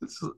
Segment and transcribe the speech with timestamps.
[0.00, 0.30] This is-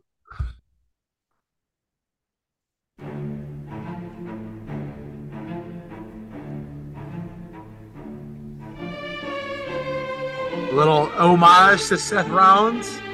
[10.72, 12.98] Little homage to Seth Rollins.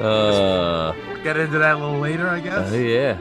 [0.00, 0.92] Uh,
[1.22, 2.72] Get into that a little later, I guess.
[2.72, 3.18] uh, yeah.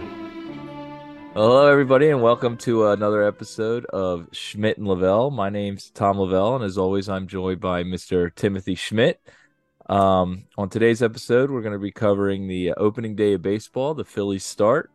[1.36, 5.32] Hello, everybody, and welcome to another episode of Schmidt and Lavelle.
[5.32, 8.34] My name's Tom Lavelle, and as always, I'm joined by Mr.
[8.36, 9.20] Timothy Schmidt.
[9.90, 14.06] Um, on today's episode, we're going to be covering the opening day of baseball, the
[14.06, 14.92] Phillies start,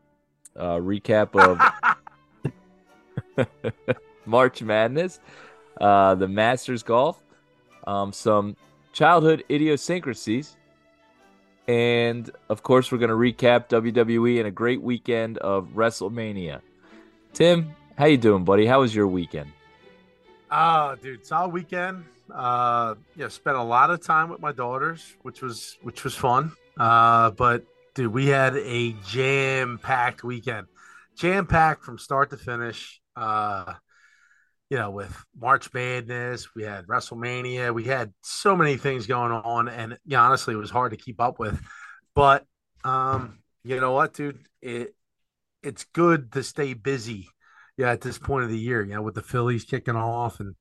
[0.55, 1.35] uh, recap
[3.37, 3.47] of
[4.25, 5.19] March Madness,
[5.81, 7.21] uh, the Masters golf,
[7.85, 8.57] um, some
[8.93, 10.57] childhood idiosyncrasies,
[11.69, 16.63] and of course, we're going to recap WWE and a great weekend of WrestleMania.
[17.35, 18.65] Tim, how you doing, buddy?
[18.65, 19.53] How was your weekend?
[20.51, 22.05] Oh, dude, solid weekend.
[22.35, 26.53] Uh, yeah, spent a lot of time with my daughters, which was which was fun.
[26.79, 30.67] Uh, but dude, we had a jam packed weekend,
[31.17, 33.01] jam packed from start to finish.
[33.15, 33.75] Uh,
[34.71, 39.69] you know, with March Madness, we had WrestleMania, we had so many things going on,
[39.69, 41.61] and yeah, honestly, it was hard to keep up with.
[42.15, 42.45] But
[42.85, 44.95] um, you know what, dude, it
[45.63, 47.29] it's good to stay busy
[47.79, 50.57] yeah, at this point of the year, you know, with the Phillies kicking off, and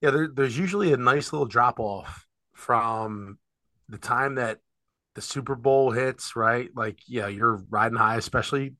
[0.00, 3.38] yeah, there, there's usually a nice little drop off from
[3.88, 4.58] the time that
[5.14, 6.70] the Super Bowl hits, right?
[6.74, 8.74] Like, yeah, you're riding high, especially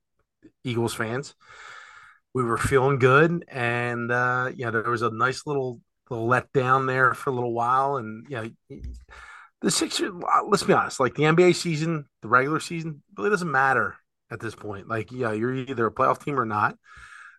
[0.65, 1.35] Eagles fans.
[2.35, 7.15] We were feeling good, and uh, yeah, there was a nice little little letdown there
[7.15, 8.47] for a little while, and yeah,
[9.61, 10.13] the Sixers.
[10.49, 13.97] Let's be honest, like the NBA season, the regular season really doesn't matter
[14.31, 14.89] at this point.
[14.89, 16.77] Like, yeah, you're either a playoff team or not.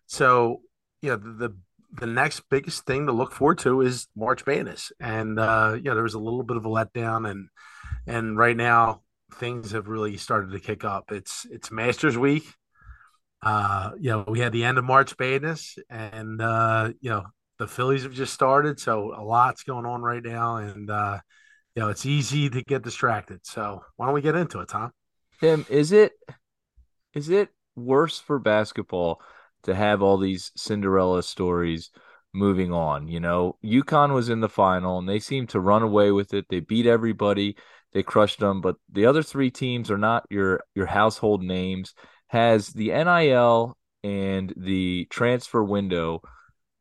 [0.06, 0.62] So,
[1.02, 1.56] yeah, the, the
[1.92, 6.02] the next biggest thing to look forward to is March Madness, and uh, yeah, there
[6.02, 7.48] was a little bit of a letdown, and
[8.06, 9.02] and right now
[9.34, 11.12] things have really started to kick up.
[11.12, 12.44] It's it's Masters Week.
[13.42, 17.24] Uh, you know, we had the end of March Madness, and uh, you know
[17.58, 21.18] the Phillies have just started, so a lot's going on right now, and uh,
[21.74, 23.40] you know it's easy to get distracted.
[23.44, 24.90] So why don't we get into it, Tom?
[25.40, 26.12] Tim, is it
[27.14, 29.20] is it worse for basketball
[29.64, 31.90] to have all these Cinderella stories
[32.32, 33.08] moving on?
[33.08, 36.46] You know, UConn was in the final and they seemed to run away with it.
[36.48, 37.56] They beat everybody,
[37.92, 41.94] they crushed them, but the other three teams are not your your household names.
[42.28, 46.22] Has the NIL and the transfer window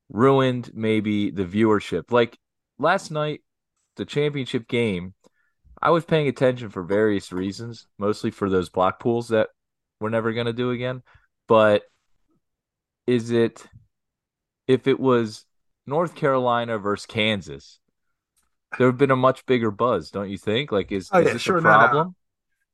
[0.09, 2.11] ruined maybe the viewership?
[2.11, 2.37] Like
[2.79, 3.41] last night,
[3.95, 5.13] the championship game,
[5.81, 9.49] I was paying attention for various reasons, mostly for those block pools that
[9.99, 11.03] we're never going to do again.
[11.47, 11.83] But
[13.07, 13.65] is it
[14.67, 15.45] if it was
[15.85, 17.79] North Carolina versus Kansas,
[18.77, 20.71] there would have been a much bigger buzz, don't you think?
[20.71, 21.87] Like, is, Oh, is yeah, this sure, a no, no.
[21.87, 22.15] problem?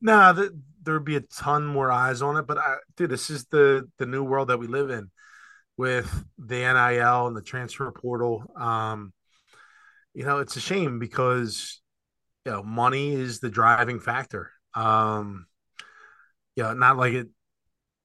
[0.02, 0.52] Nah, th-
[0.84, 4.06] there'd be a ton more eyes on it, but I, dude, this is the the
[4.06, 5.09] new world that we live in
[5.78, 8.44] with the NIL and the transfer portal.
[8.56, 9.14] Um,
[10.14, 11.81] you know, it's a shame because
[12.46, 14.52] you know money is the driving factor.
[14.74, 15.47] Um,
[16.56, 17.28] you know, not like it,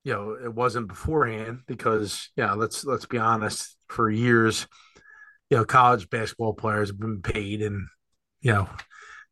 [0.04, 4.66] you know, it wasn't beforehand because yeah, let's let's be honest, for years,
[5.50, 7.88] you know, college basketball players have been paid and
[8.40, 8.68] you know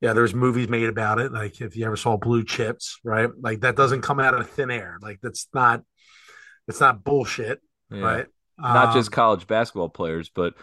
[0.05, 1.33] yeah, there's movies made about it.
[1.33, 3.31] Like if you ever saw Blue Chips, right?
[3.41, 4.99] Like that doesn't come out of thin air.
[5.03, 5.83] Like that's not
[6.69, 7.61] it's not bullshit,
[7.91, 8.01] Yeah.
[8.01, 8.27] right?
[8.59, 10.55] Not just Um, college basketball players, but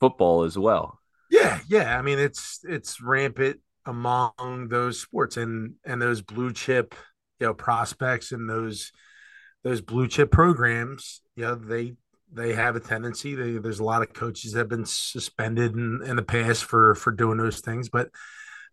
[0.00, 1.00] football as well.
[1.30, 1.98] yeah, yeah.
[1.98, 6.94] I mean, it's it's rampant among those sports and and those blue chip,
[7.40, 8.92] you know, prospects and those
[9.64, 11.22] those blue chip programs.
[11.36, 11.94] You know, they
[12.32, 13.34] they have a tendency.
[13.34, 16.94] They, there's a lot of coaches that have been suspended in, in the past for
[16.94, 18.10] for doing those things, but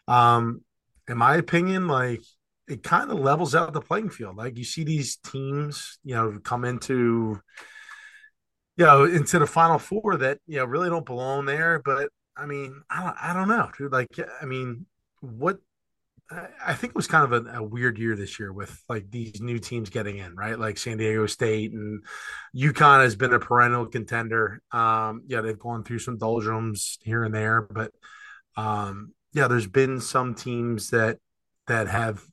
[0.08, 0.62] um,
[1.08, 2.22] in my opinion, like
[2.68, 4.38] it kind of levels out the playing field.
[4.38, 7.40] Like you see these teams, you know, come into
[8.78, 11.82] you know into the final four that you know really don't belong there.
[11.84, 13.92] But I mean, I don't, I don't know, dude.
[13.92, 14.10] Like,
[14.42, 14.86] I mean,
[15.22, 15.58] what?
[16.66, 19.42] I think it was kind of a, a weird year this year with like these
[19.42, 20.58] new teams getting in, right?
[20.58, 22.04] Like San Diego State and
[22.56, 24.60] UConn has been a perennial contender.
[24.72, 27.92] Um, yeah, they've gone through some doldrums here and there, but
[28.58, 31.20] um, yeah, there's been some teams that
[31.68, 32.24] that have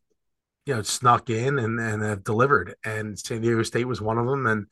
[0.64, 4.26] you know snuck in and and have delivered, and San Diego State was one of
[4.26, 4.66] them, and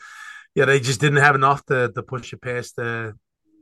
[0.55, 3.15] yeah, they just didn't have enough to to push it past the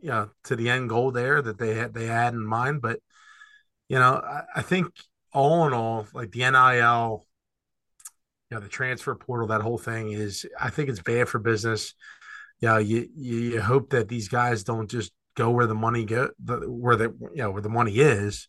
[0.02, 3.00] you know to the end goal there that they had they had in mind, but
[3.88, 4.88] you know I, I think
[5.32, 7.26] all in all, like the NIL,
[8.50, 11.94] you know, the transfer portal, that whole thing is I think it's bad for business.
[12.60, 16.30] Yeah, you, you you hope that these guys don't just go where the money go,
[16.44, 18.48] where the you know where the money is.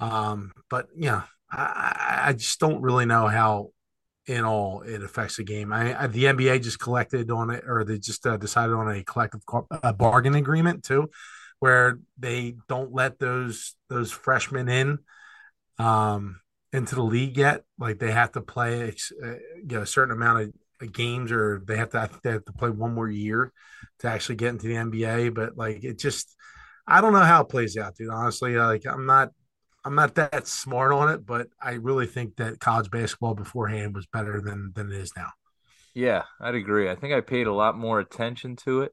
[0.00, 3.70] Um, but yeah, I, I just don't really know how
[4.26, 5.72] in all it affects the game.
[5.72, 9.02] I, I the NBA just collected on it, or they just uh, decided on a
[9.02, 9.40] collective
[9.70, 11.10] a bargain agreement too,
[11.58, 14.98] where they don't let those those freshmen in
[15.78, 16.40] um,
[16.72, 17.64] into the league yet.
[17.78, 21.76] Like they have to play uh, you know, a certain amount of games or they
[21.76, 23.52] have to I think they have to play one more year
[24.00, 25.30] to actually get into the NBA.
[25.30, 26.36] But like it just
[26.86, 28.10] I don't know how it plays out, dude.
[28.10, 29.30] Honestly, like I'm not
[29.88, 34.04] I'm not that smart on it, but I really think that college basketball beforehand was
[34.04, 35.30] better than than it is now.
[35.94, 36.90] Yeah, I'd agree.
[36.90, 38.92] I think I paid a lot more attention to it.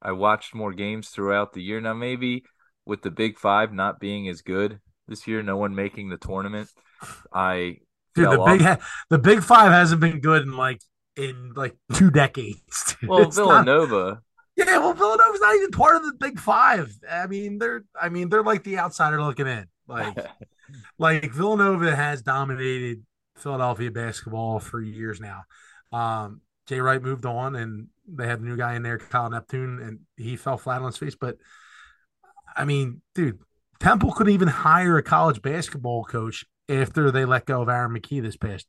[0.00, 1.80] I watched more games throughout the year.
[1.80, 2.44] Now maybe
[2.86, 4.78] with the Big 5 not being as good
[5.08, 6.68] this year, no one making the tournament,
[7.32, 7.78] I
[8.14, 8.58] Dude, the off.
[8.58, 8.80] big
[9.10, 10.80] the Big 5 hasn't been good in like
[11.16, 12.96] in like two decades.
[13.08, 14.20] Well, it's Villanova.
[14.56, 16.94] Not, yeah, well, Villanova's not even part of the Big Five.
[17.10, 19.66] I mean, they're I mean they're like the outsider looking in.
[19.92, 20.26] Like,
[20.98, 23.04] like Villanova has dominated
[23.36, 25.44] Philadelphia basketball for years now.
[25.92, 29.80] Um, Jay Wright moved on, and they had a new guy in there, Kyle Neptune,
[29.80, 31.16] and he fell flat on his face.
[31.20, 31.36] But
[32.56, 33.40] I mean, dude,
[33.80, 38.22] Temple could even hire a college basketball coach after they let go of Aaron McKie
[38.22, 38.66] this past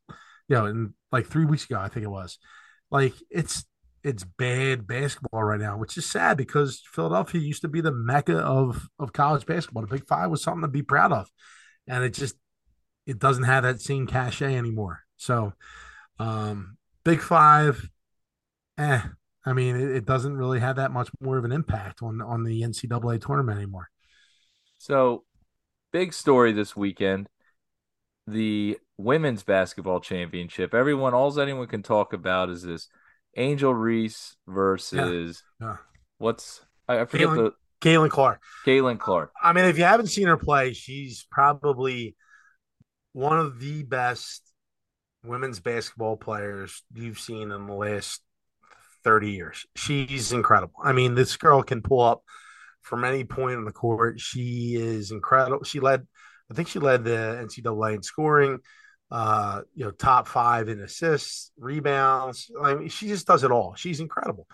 [0.47, 2.37] you know, in like three weeks ago, I think it was.
[2.91, 3.65] Like it's
[4.03, 8.37] it's bad basketball right now, which is sad because Philadelphia used to be the mecca
[8.37, 9.83] of of college basketball.
[9.83, 11.29] The Big Five was something to be proud of,
[11.87, 12.35] and it just
[13.05, 15.03] it doesn't have that same cachet anymore.
[15.17, 15.53] So,
[16.19, 17.89] um, Big Five,
[18.77, 19.01] eh.
[19.45, 22.43] I mean, it, it doesn't really have that much more of an impact on on
[22.43, 23.89] the NCAA tournament anymore.
[24.77, 25.23] So,
[25.93, 27.29] big story this weekend:
[28.27, 30.73] the women's basketball championship.
[30.73, 32.89] Everyone, all anyone can talk about is this
[33.35, 35.67] Angel Reese versus yeah.
[35.67, 35.77] Yeah.
[36.17, 38.41] what's I, I forget Caitlin, the Caitlin Clark.
[38.65, 39.31] Caitlin Clark.
[39.41, 42.15] I mean, if you haven't seen her play, she's probably
[43.13, 44.41] one of the best
[45.23, 48.21] women's basketball players you've seen in the last
[49.03, 49.65] 30 years.
[49.75, 50.75] She's incredible.
[50.83, 52.23] I mean, this girl can pull up
[52.81, 54.19] from any point on the court.
[54.19, 55.63] She is incredible.
[55.63, 56.05] She led,
[56.51, 58.59] I think she led the NCAA in scoring
[59.11, 62.49] uh, you know, top five in assists, rebounds.
[62.61, 63.75] I mean, she just does it all.
[63.75, 64.47] She's incredible.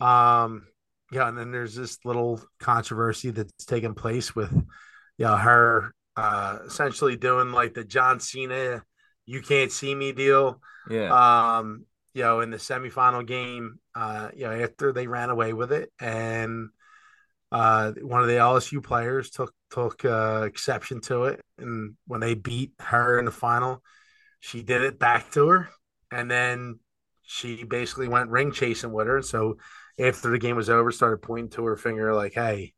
[0.00, 0.66] Um,
[1.12, 6.58] yeah, and then there's this little controversy that's taken place with, you know, her uh,
[6.66, 8.82] essentially doing like the John Cena,
[9.26, 10.60] you can't see me deal.
[10.88, 11.58] Yeah.
[11.58, 15.70] Um, you know, in the semifinal game, uh, you know, after they ran away with
[15.70, 16.70] it, and
[17.52, 22.34] uh, one of the LSU players took took uh, exception to it, and when they
[22.34, 23.82] beat her in the final,
[24.40, 25.68] she did it back to her,
[26.10, 26.78] and then
[27.22, 29.22] she basically went ring chasing with her.
[29.22, 29.58] So
[29.98, 32.74] after the game was over, started pointing to her finger like, "Hey,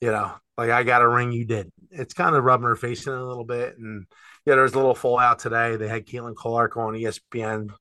[0.00, 3.06] you know, like I got a ring, you did." It's kind of rubbing her face
[3.06, 4.06] in a little bit, and
[4.46, 5.76] yeah, there was a little fallout today.
[5.76, 7.72] They had Caitlin Clark on ESPN, you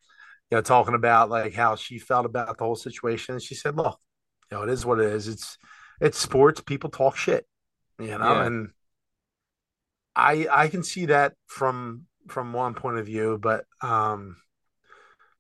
[0.52, 3.36] know, talking about like how she felt about the whole situation.
[3.36, 4.00] And she said, "Look,
[4.52, 5.28] you know, it is what it is.
[5.28, 5.58] It's
[6.02, 6.62] it's sports.
[6.62, 7.46] People talk shit,
[8.00, 8.46] you know, yeah.
[8.46, 8.70] and."
[10.16, 14.38] I I can see that from from one point of view, but um,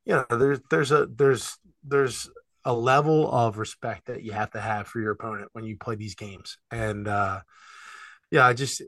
[0.06, 2.30] you know, there's there's a there's there's
[2.66, 5.96] a level of respect that you have to have for your opponent when you play
[5.96, 7.42] these games, and uh,
[8.32, 8.82] yeah, I just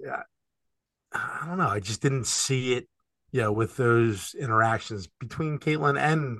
[1.13, 2.87] I don't know, I just didn't see it,
[3.31, 6.39] you know, with those interactions between Caitlin and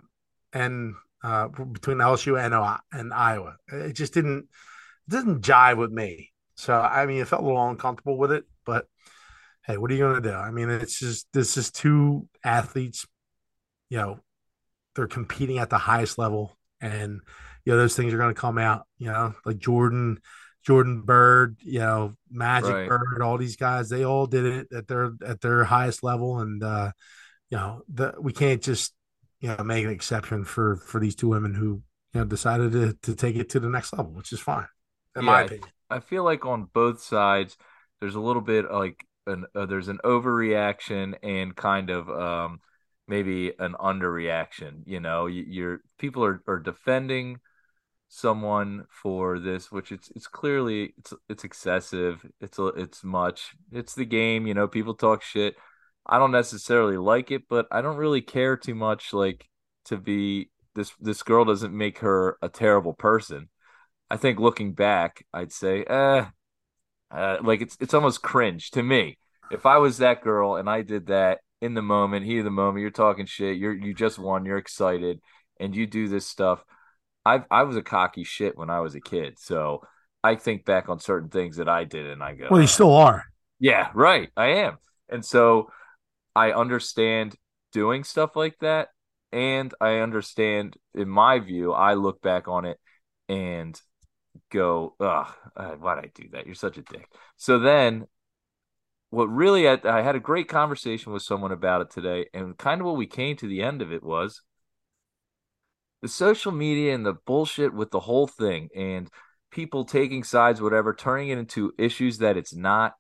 [0.54, 3.58] and uh, between LSU and and Iowa.
[3.68, 4.48] It just didn't
[5.08, 6.32] it didn't jive with me.
[6.56, 8.88] So I mean, it felt a little uncomfortable with it, but
[9.66, 10.36] hey, what are you going to do?
[10.36, 13.06] I mean, it's just this is two athletes,
[13.90, 14.20] you know,
[14.96, 17.20] they're competing at the highest level, and
[17.66, 18.86] you know those things are going to come out.
[18.98, 20.20] You know, like Jordan,
[20.64, 22.90] Jordan Bird, you know, Magic right.
[22.90, 26.64] Bird, all these guys, they all did it at their at their highest level, and
[26.64, 26.92] uh,
[27.50, 28.94] you know, the, we can't just
[29.40, 31.82] you know make an exception for for these two women who
[32.14, 34.68] you know decided to to take it to the next level, which is fine,
[35.16, 35.70] in yeah, my opinion.
[35.90, 37.58] I feel like on both sides,
[38.00, 42.60] there's a little bit like an uh, there's an overreaction and kind of um,
[43.08, 44.84] maybe an underreaction.
[44.86, 47.40] You know, you, you're people are, are defending
[48.08, 52.26] someone for this, which it's it's clearly it's it's excessive.
[52.42, 53.56] It's it's much.
[53.72, 54.48] It's the game.
[54.48, 55.56] You know, people talk shit.
[56.06, 59.14] I don't necessarily like it, but I don't really care too much.
[59.14, 59.50] Like
[59.86, 63.50] to be this this girl doesn't make her a terrible person.
[64.10, 66.26] I think looking back, I'd say, eh,
[67.12, 69.18] uh, like it's it's almost cringe to me.
[69.52, 72.52] If I was that girl and I did that in the moment, heat of the
[72.52, 75.20] moment, you're talking shit, you're you just won, you're excited,
[75.60, 76.64] and you do this stuff.
[77.26, 79.82] I I was a cocky shit when I was a kid, so
[80.24, 82.94] I think back on certain things that I did and I go, Well, you still
[82.94, 83.26] are.
[83.60, 84.78] yeah, right, I am.
[85.10, 85.70] And so
[86.36, 87.36] I understand
[87.72, 88.90] doing stuff like that.
[89.32, 92.80] And I understand, in my view, I look back on it
[93.28, 93.80] and
[94.52, 96.46] go, ugh, uh, why'd I do that?
[96.46, 97.08] You're such a dick.
[97.38, 98.08] So then
[99.10, 102.82] what really I, I, had a great conversation with someone about it today and kind
[102.82, 104.42] of what we came to the end of it was
[106.02, 109.10] the social media and the bullshit with the whole thing and
[109.52, 112.94] people taking sides whatever turning it into issues that it's not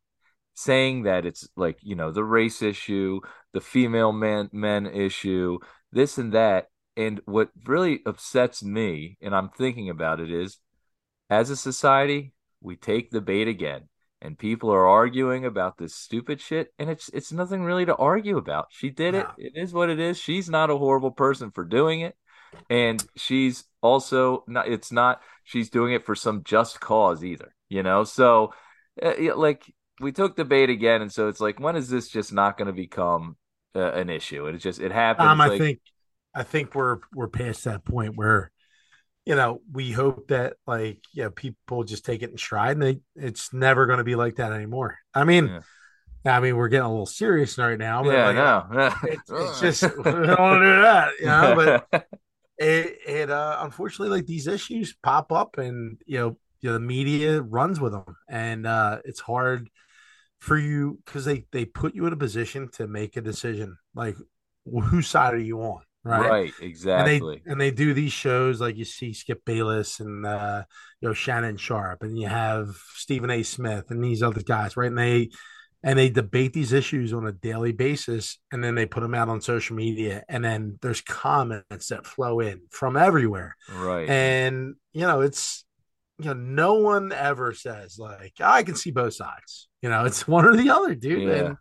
[0.53, 3.19] saying that it's like you know the race issue
[3.53, 5.59] the female men men issue
[5.91, 10.59] this and that and what really upsets me and i'm thinking about it is
[11.29, 13.87] as a society we take the bait again
[14.21, 18.37] and people are arguing about this stupid shit and it's it's nothing really to argue
[18.37, 18.67] about.
[18.71, 19.27] She did it.
[19.37, 20.17] It is what it is.
[20.17, 22.15] She's not a horrible person for doing it
[22.69, 27.83] and she's also not it's not she's doing it for some just cause either you
[27.83, 28.03] know?
[28.03, 28.53] So
[29.01, 29.63] uh, like
[29.99, 32.67] we took the bait again and so it's like when is this just not going
[32.67, 33.37] to become
[33.75, 34.47] uh, an issue?
[34.47, 35.79] And it just it happens um, i like, think
[36.33, 38.51] i think we're we're past that point where
[39.25, 42.99] you know, we hope that like yeah, people just take it in stride, and they,
[43.15, 44.97] it's never going to be like that anymore.
[45.13, 46.35] I mean, yeah.
[46.35, 49.59] I mean, we're getting a little serious right now, but yeah, like, no, it's, it's
[49.81, 51.85] just we don't want to do that, you know.
[51.91, 52.07] But
[52.57, 56.79] it, it, uh, unfortunately, like these issues pop up, and you know, you know the
[56.79, 59.69] media runs with them, and uh, it's hard
[60.39, 64.15] for you because they they put you in a position to make a decision, like
[64.65, 65.81] whose side are you on?
[66.05, 66.29] Right?
[66.29, 67.15] Right, exactly.
[67.15, 70.63] And they and they do these shows like you see Skip Bayless and uh,
[71.01, 73.41] you know Shannon Sharpe, and you have Stephen A.
[73.41, 74.89] Smith and these other guys, right?
[74.89, 75.31] And they
[75.83, 79.29] and they debate these issues on a daily basis, and then they put them out
[79.29, 84.07] on social media, and then there's comments that flow in from everywhere, right?
[84.07, 85.65] And you know, it's
[86.19, 89.67] you know, no one ever says like I can see both sides.
[89.81, 91.23] You know, it's one or the other, dude.
[91.23, 91.33] Yeah.
[91.33, 91.57] And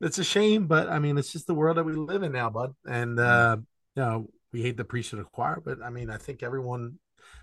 [0.00, 2.50] it's a shame, but I mean, it's just the world that we live in now,
[2.50, 2.74] bud.
[2.84, 3.58] And uh,
[3.96, 6.98] you know, we hate the priesthood of choir, but I mean, I think everyone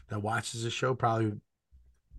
[0.10, 1.34] that watches the show probably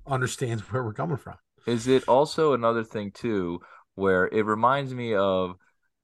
[0.07, 1.37] understands where we're coming from.
[1.67, 3.61] Is it also another thing too,
[3.95, 5.57] where it reminds me of,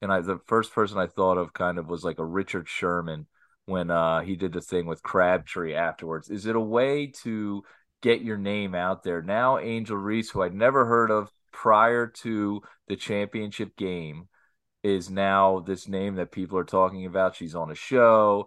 [0.02, 3.26] and I the first person I thought of kind of was like a Richard Sherman
[3.64, 6.30] when uh, he did the thing with Crabtree afterwards.
[6.30, 7.64] Is it a way to
[8.02, 9.58] get your name out there now?
[9.58, 14.28] Angel Reese, who I'd never heard of prior to the championship game,
[14.86, 17.34] is now this name that people are talking about.
[17.34, 18.46] She's on a show.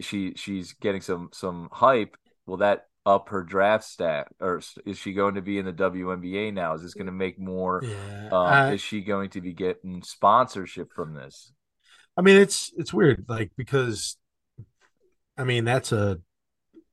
[0.00, 2.16] She she's getting some some hype.
[2.46, 6.52] Will that up her draft stat, or is she going to be in the WNBA
[6.52, 6.74] now?
[6.74, 7.80] Is this going to make more?
[7.84, 8.28] Yeah.
[8.32, 11.52] Um, is she going to be getting sponsorship from this?
[12.16, 14.16] I mean, it's it's weird, like because,
[15.38, 16.18] I mean, that's a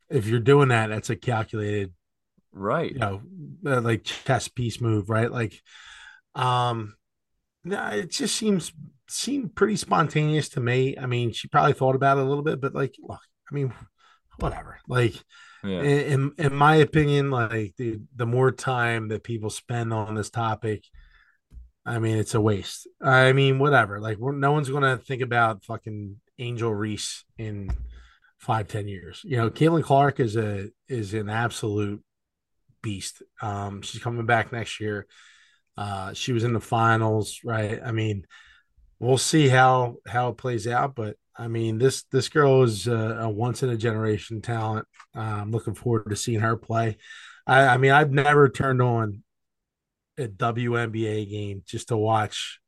[0.10, 1.94] if you're doing that, that's a calculated,
[2.52, 2.92] right?
[2.92, 3.22] You know,
[3.66, 5.32] uh, like chess piece move, right?
[5.32, 5.60] Like,
[6.36, 6.94] um,
[7.66, 8.72] it just seems
[9.10, 10.98] seemed pretty spontaneous to me.
[10.98, 13.74] I mean, she probably thought about it a little bit, but like, look, I mean,
[14.40, 14.80] whatever.
[14.88, 15.14] Like,
[15.64, 15.82] yeah.
[15.82, 20.84] in in my opinion, like the the more time that people spend on this topic,
[21.86, 22.88] I mean, it's a waste.
[23.02, 24.00] I mean, whatever.
[24.00, 27.70] Like, no one's gonna think about fucking Angel Reese in
[28.40, 29.22] five, ten years.
[29.24, 32.04] You know, Caitlin Clark is a is an absolute
[32.82, 33.24] beast.
[33.42, 35.08] Um, she's coming back next year.
[35.78, 37.80] Uh, she was in the finals, right?
[37.84, 38.26] I mean,
[39.00, 43.20] we'll see how how it plays out, but I mean, this this girl is a,
[43.22, 44.88] a once in a generation talent.
[45.16, 46.98] Uh, I'm looking forward to seeing her play.
[47.48, 49.24] I, I mean, I've never turned on
[50.18, 52.60] a WNBA game just to watch,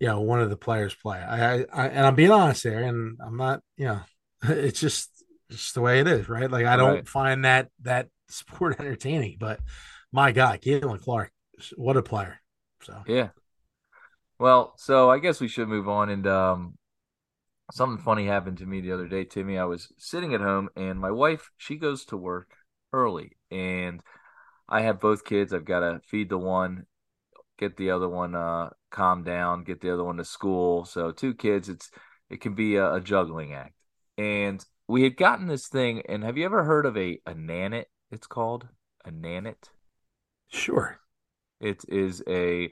[0.00, 1.18] you know, one of the players play.
[1.18, 4.00] I, I, and I'm being honest there, and I'm not, you know,
[4.42, 5.10] it's just
[5.50, 6.50] just the way it is, right?
[6.50, 7.08] Like I don't right.
[7.08, 9.60] find that that sport entertaining, but
[10.12, 11.32] my God, Caitlin Clark
[11.76, 12.40] what a player.
[12.82, 13.30] So yeah.
[14.38, 16.08] Well, so I guess we should move on.
[16.10, 16.78] And um,
[17.72, 19.58] something funny happened to me the other day, Timmy.
[19.58, 22.52] I was sitting at home, and my wife she goes to work
[22.92, 24.00] early, and
[24.68, 25.52] I have both kids.
[25.52, 26.86] I've got to feed the one,
[27.58, 30.84] get the other one uh calm down, get the other one to school.
[30.84, 31.90] So two kids, it's
[32.30, 33.74] it can be a, a juggling act.
[34.16, 37.86] And we had gotten this thing, and have you ever heard of a a nanit?
[38.10, 38.68] It's called
[39.04, 39.70] a nanit.
[40.48, 40.98] Sure.
[41.60, 42.70] It is a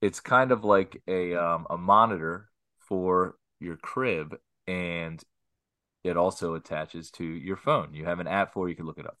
[0.00, 2.50] it's kind of like a um, a monitor
[2.88, 4.36] for your crib
[4.66, 5.22] and
[6.02, 7.94] it also attaches to your phone.
[7.94, 9.16] You have an app for it, you can look it up.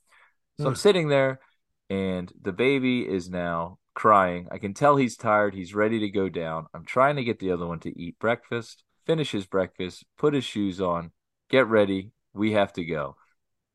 [0.58, 0.68] So mm.
[0.68, 0.78] I'm hmm.
[0.78, 1.40] sitting there
[1.88, 4.48] and the baby is now crying.
[4.50, 5.54] I can tell he's tired.
[5.54, 6.66] He's ready to go down.
[6.74, 10.44] I'm trying to get the other one to eat breakfast, finish his breakfast, put his
[10.44, 11.12] shoes on,
[11.48, 12.10] get ready.
[12.34, 13.16] We have to go.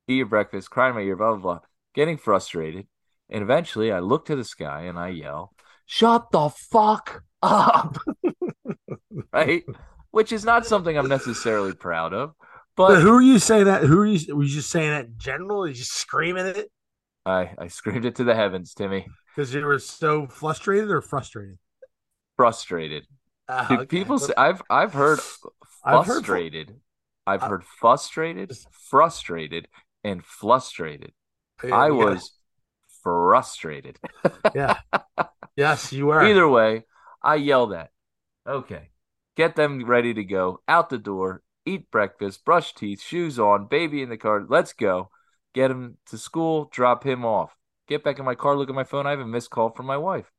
[0.07, 1.59] Eat your breakfast, crying my ear, blah, blah, blah.
[1.93, 2.87] Getting frustrated.
[3.29, 5.53] And eventually I look to the sky and I yell,
[5.85, 7.97] Shut the fuck up.
[9.33, 9.63] right?
[10.11, 12.33] Which is not something I'm necessarily proud of.
[12.75, 13.83] But, But who are you saying that?
[13.83, 14.35] Who are you?
[14.35, 15.63] Were you just saying that in general?
[15.63, 16.71] Are you just screaming it
[17.25, 19.05] I, I screamed it to the heavens, Timmy.
[19.35, 21.57] because you were so frustrated or frustrated?
[22.37, 23.05] Frustrated.
[23.47, 23.85] Ah, Dude, okay.
[23.87, 25.19] people say I've I've heard
[25.83, 26.75] frustrated.
[27.27, 29.67] I've I- heard frustrated, frustrated,
[30.03, 31.11] and frustrated.
[31.63, 32.31] Yeah, I was
[33.03, 33.99] frustrated.
[34.53, 34.77] Yeah.
[35.55, 36.23] yes, you were.
[36.23, 36.85] Either way,
[37.23, 37.91] I yelled at.
[38.47, 38.89] Okay.
[39.35, 40.61] Get them ready to go.
[40.67, 41.43] Out the door.
[41.65, 42.43] Eat breakfast.
[42.43, 43.01] Brush teeth.
[43.01, 43.67] Shoes on.
[43.67, 44.45] Baby in the car.
[44.47, 45.09] Let's go.
[45.53, 46.69] Get him to school.
[46.71, 47.55] Drop him off.
[47.87, 48.55] Get back in my car.
[48.55, 49.07] Look at my phone.
[49.07, 50.31] I have a missed call from my wife.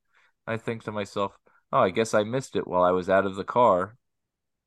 [0.46, 1.38] I think to myself,
[1.72, 3.96] oh, I guess I missed it while I was out of the car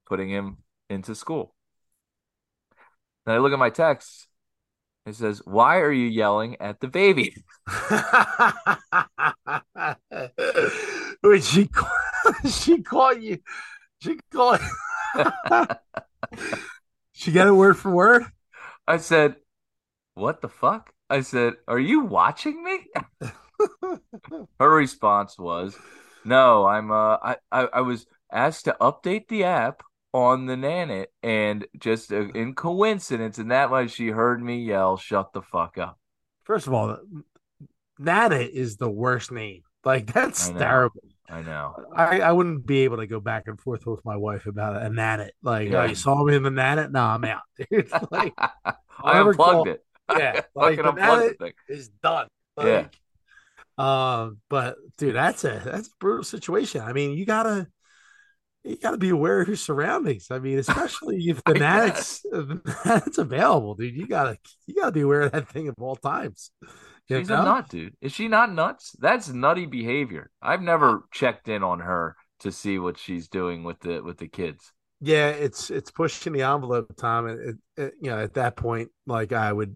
[0.05, 0.57] putting him
[0.89, 1.55] into school.
[3.25, 4.27] Then I look at my text.
[5.05, 7.35] It says, Why are you yelling at the baby?
[11.23, 11.69] Wait, she
[12.49, 13.39] she called you.
[14.01, 14.59] She called.
[17.13, 18.23] she got it word for word.
[18.87, 19.35] I said,
[20.15, 20.91] What the fuck?
[21.09, 22.87] I said, Are you watching me?
[24.59, 25.77] Her response was,
[26.25, 31.07] "No, I'm uh I I, I was asked to update the app on the Nanit
[31.23, 35.77] and just uh, in coincidence and that way she heard me yell, "Shut the fuck
[35.77, 35.97] up."
[36.43, 36.97] First of all,
[37.99, 39.61] Nanit is the worst name.
[39.83, 41.01] Like that's I terrible.
[41.29, 41.75] I know.
[41.95, 44.89] I, I wouldn't be able to go back and forth with my wife about a
[44.89, 45.29] Nanit.
[45.41, 45.83] Like, Yeah.
[45.83, 46.91] oh, you saw me in the Nanit?
[46.91, 47.41] No, I'm out,
[47.71, 47.89] dude.
[48.11, 49.83] like, I unplugged call- it.
[50.11, 51.53] yeah, like, the unplugged Nanit thing.
[51.69, 52.27] is done.
[52.59, 52.87] Yeah.
[53.77, 56.81] Like, um, but dude, that's a that's a brutal situation.
[56.81, 57.67] I mean, you gotta
[58.63, 60.27] you gotta be aware of your surroundings.
[60.31, 63.95] I mean, especially if the I Nanit's if the Nanit's available, dude.
[63.95, 66.51] You gotta you gotta be aware of that thing at all times.
[67.09, 67.35] You She's know?
[67.35, 67.95] a nut, dude.
[68.01, 68.95] Is she not nuts?
[68.99, 70.31] That's nutty behavior.
[70.41, 74.27] I've never checked in on her to see what she's doing with the with the
[74.27, 74.73] kids.
[75.01, 77.27] yeah, it's it's pushing the envelope, Tom.
[77.27, 79.75] And it, it, you know, at that point, like I would,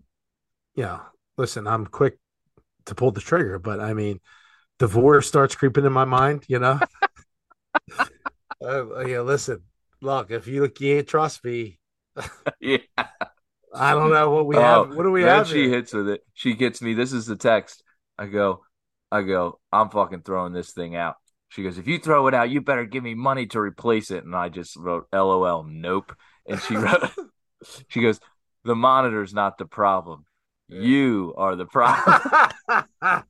[0.75, 1.01] you know,
[1.37, 2.17] listen, I'm quick
[2.87, 4.19] to pull the trigger, but I mean,
[4.79, 6.45] divorce starts creeping in my mind.
[6.49, 6.79] You know,
[8.63, 9.21] uh, yeah.
[9.21, 9.63] Listen,
[10.01, 11.79] look, if you you ain't trust me,
[12.59, 12.77] yeah.
[13.73, 14.89] I don't know what we Oh, have.
[14.91, 15.47] What do we then have?
[15.47, 15.69] she here?
[15.69, 16.21] hits with it.
[16.33, 16.93] She gets me.
[16.93, 17.83] This is the text.
[18.17, 18.63] I go,
[19.11, 21.15] I go, I'm fucking throwing this thing out.
[21.49, 24.23] She goes, if you throw it out, you better give me money to replace it.
[24.25, 26.15] And I just wrote, LOL, nope.
[26.47, 27.03] And she wrote,
[27.89, 28.19] she goes,
[28.63, 30.25] the monitor's not the problem.
[30.69, 32.21] You are the problem.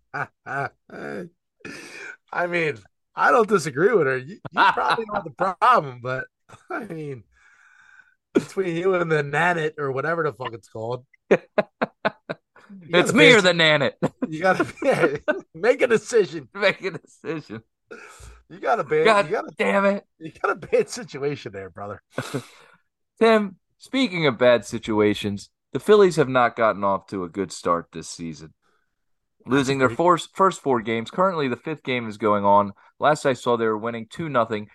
[2.32, 2.78] I mean,
[3.18, 4.18] I don't disagree with her.
[4.18, 6.26] You, you probably know the problem, but
[6.70, 7.24] I mean,
[8.34, 11.06] between you and the Nanit or whatever the fuck it's called,
[12.90, 13.94] It's me or the nanit.
[14.28, 15.18] You gotta yeah,
[15.56, 16.50] make a decision.
[16.54, 17.64] Make a decision.
[18.50, 19.06] You got a bad.
[19.06, 20.04] God you got a damn it.
[20.20, 22.02] you got a bad situation there, brother.
[23.20, 27.88] Tim, speaking of bad situations, the Phillies have not gotten off to a good start
[27.94, 28.54] this season.
[29.46, 31.10] Losing their four, first four games.
[31.10, 32.74] Currently, the fifth game is going on.
[33.00, 34.68] Last I saw, they were winning 2 nothing.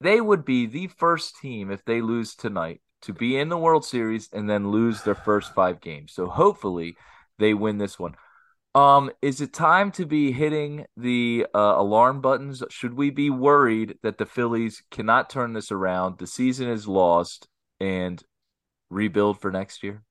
[0.00, 3.84] They would be the first team, if they lose tonight, to be in the World
[3.84, 6.12] Series and then lose their first five games.
[6.12, 6.96] So hopefully
[7.38, 8.14] they win this one.
[8.74, 12.62] Um, is it time to be hitting the uh, alarm buttons?
[12.70, 16.18] Should we be worried that the Phillies cannot turn this around?
[16.18, 17.48] The season is lost
[17.80, 18.22] and
[18.88, 20.02] rebuild for next year.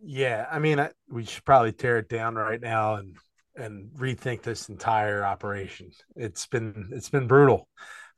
[0.00, 3.16] Yeah, I mean, I, we should probably tear it down right now and
[3.56, 5.90] and rethink this entire operation.
[6.16, 7.68] It's been it's been brutal.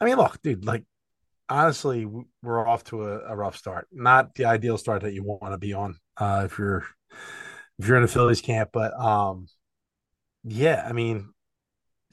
[0.00, 0.84] I mean, look, dude, like
[1.48, 2.06] honestly,
[2.42, 3.88] we're off to a, a rough start.
[3.92, 6.84] Not the ideal start that you want to be on uh, if you're
[7.78, 9.46] if you're in a Phillies camp, but um,
[10.44, 11.30] yeah, I mean,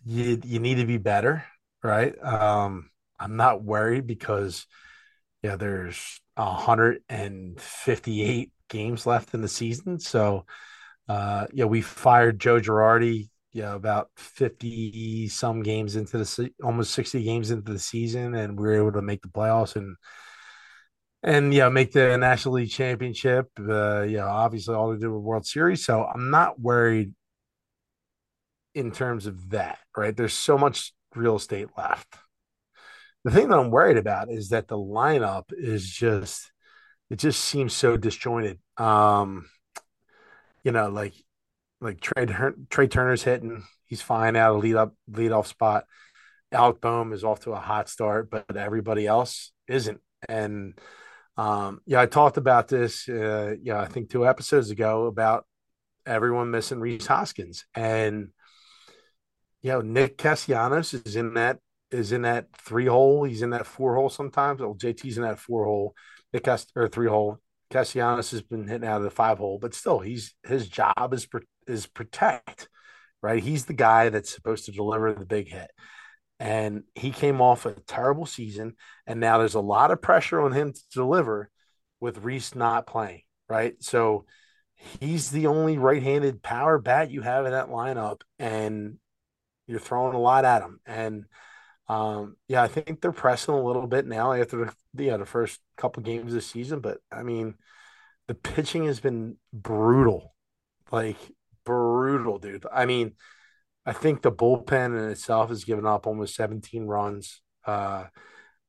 [0.05, 1.43] you you need to be better,
[1.83, 2.15] right?
[2.23, 4.65] Um, I'm not worried because
[5.43, 9.99] yeah, there's 158 games left in the season.
[9.99, 10.45] So,
[11.11, 16.93] uh, yeah, we fired Joe Girardi, yeah, about 50 some games into the se- almost
[16.93, 19.97] 60 games into the season, and we were able to make the playoffs and
[21.21, 23.47] and yeah, make the National League Championship.
[23.59, 25.85] Uh, yeah, obviously all to do with World Series.
[25.85, 27.13] So I'm not worried
[28.73, 30.15] in terms of that, right?
[30.15, 32.07] There's so much real estate left.
[33.25, 36.51] The thing that I'm worried about is that the lineup is just
[37.09, 38.59] it just seems so disjointed.
[38.77, 39.45] Um,
[40.63, 41.13] you know, like
[41.79, 45.85] like Trea Trea Turner's hitting, he's fine out of lead up lead off spot.
[46.51, 50.01] Alec Bohm is off to a hot start, but everybody else isn't.
[50.27, 50.77] And
[51.37, 53.07] um, yeah, I talked about this.
[53.07, 55.45] Uh, yeah, I think two episodes ago about
[56.05, 58.29] everyone missing Rhys Hoskins, and
[59.61, 63.23] you know Nick Castellanos is in that is in that three hole.
[63.23, 64.61] He's in that four hole sometimes.
[64.61, 65.95] Oh, JT's in that four hole.
[66.33, 67.39] Nick Cast- or three hole.
[67.71, 71.27] Castellanos has been hitting out of the five hole, but still, he's his job is
[71.67, 72.69] is protect,
[73.21, 73.41] right?
[73.41, 75.71] He's the guy that's supposed to deliver the big hit,
[76.39, 78.75] and he came off a terrible season,
[79.07, 81.49] and now there's a lot of pressure on him to deliver,
[81.99, 83.73] with Rhys not playing, right?
[83.81, 84.25] So
[84.75, 88.97] he's the only right-handed power bat you have in that lineup, and
[89.67, 91.25] you're throwing a lot at him, and
[91.87, 95.59] um, yeah, I think they're pressing a little bit now after the yeah, the first
[95.77, 97.55] couple games this season, but I mean,
[98.27, 100.33] the pitching has been brutal,
[100.91, 101.17] like
[101.65, 102.65] brutal, dude.
[102.71, 103.13] I mean,
[103.85, 107.41] I think the bullpen in itself has given up almost 17 runs.
[107.65, 108.05] Uh,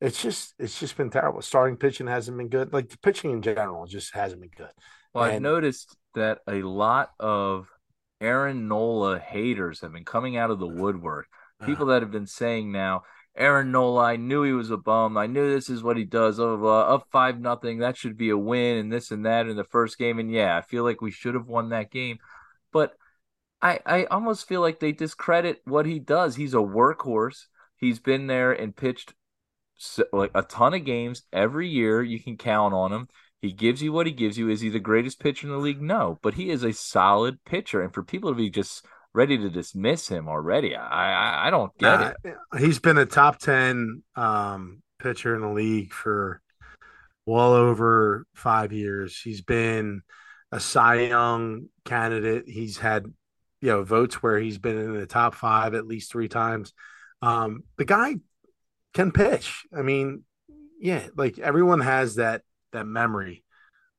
[0.00, 1.42] it's just it's just been terrible.
[1.42, 2.72] Starting pitching hasn't been good.
[2.72, 4.72] Like the pitching in general just hasn't been good.
[5.14, 7.68] Well, and, I've noticed that a lot of
[8.20, 11.26] Aaron Nola haters have been coming out of the woodwork
[11.64, 13.02] people that have been saying now,
[13.37, 15.16] Aaron Nola, I knew he was a bum.
[15.16, 16.37] I knew this is what he does.
[16.37, 16.95] Blah, blah, blah.
[16.95, 17.79] Up five nothing.
[17.79, 20.18] That should be a win, and this and that in the first game.
[20.18, 22.18] And yeah, I feel like we should have won that game.
[22.73, 22.95] But
[23.62, 26.37] I I almost feel like they discredit what he does.
[26.37, 27.47] He's a workhorse.
[27.77, 29.14] He's been there and pitched
[30.12, 32.03] like a ton of games every year.
[32.03, 33.09] You can count on him.
[33.40, 34.49] He gives you what he gives you.
[34.51, 35.83] Is he the greatest pitcher in the league?
[35.83, 37.83] No, but he is a solid pitcher.
[37.83, 40.75] And for people to be just ready to dismiss him already.
[40.75, 42.37] I I, I don't get uh, it.
[42.59, 46.40] He's been a top ten um, pitcher in the league for
[47.27, 49.20] well over five years.
[49.20, 50.03] He's been
[50.51, 52.44] a Cy Young candidate.
[52.46, 53.07] He's had
[53.61, 56.72] you know votes where he's been in the top five at least three times.
[57.20, 58.16] Um, the guy
[58.94, 59.64] can pitch.
[59.77, 60.25] I mean,
[60.81, 63.44] yeah, like everyone has that that memory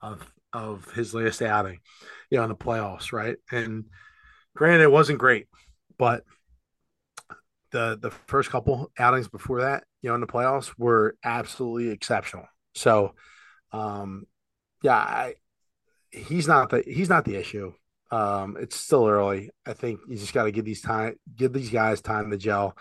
[0.02, 0.22] of
[0.52, 1.80] of his last outing,
[2.30, 3.38] you know, in the playoffs, right?
[3.52, 3.86] And
[4.56, 5.48] Granted, it wasn't great,
[5.98, 6.24] but
[7.72, 12.46] the the first couple outings before that, you know, in the playoffs were absolutely exceptional.
[12.76, 13.16] So,
[13.72, 14.28] um,
[14.84, 15.34] yeah, I,
[16.12, 17.74] he's not the he's not the issue.
[18.12, 19.50] Um, it's still early.
[19.66, 22.78] I think you just got to give these time, give these guys time to gel.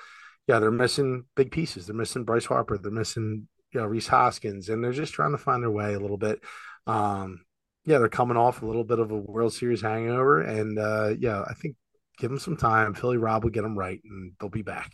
[0.47, 1.87] Yeah, they're missing big pieces.
[1.87, 2.77] They're missing Bryce Harper.
[2.77, 6.01] They're missing you know Rhys Hoskins, and they're just trying to find their way a
[6.01, 6.41] little bit.
[6.87, 7.45] Um,
[7.85, 11.43] yeah, they're coming off a little bit of a World Series hangover, and uh, yeah,
[11.43, 11.77] I think
[12.19, 12.95] give them some time.
[12.95, 14.93] Philly Rob will get them right, and they'll be back.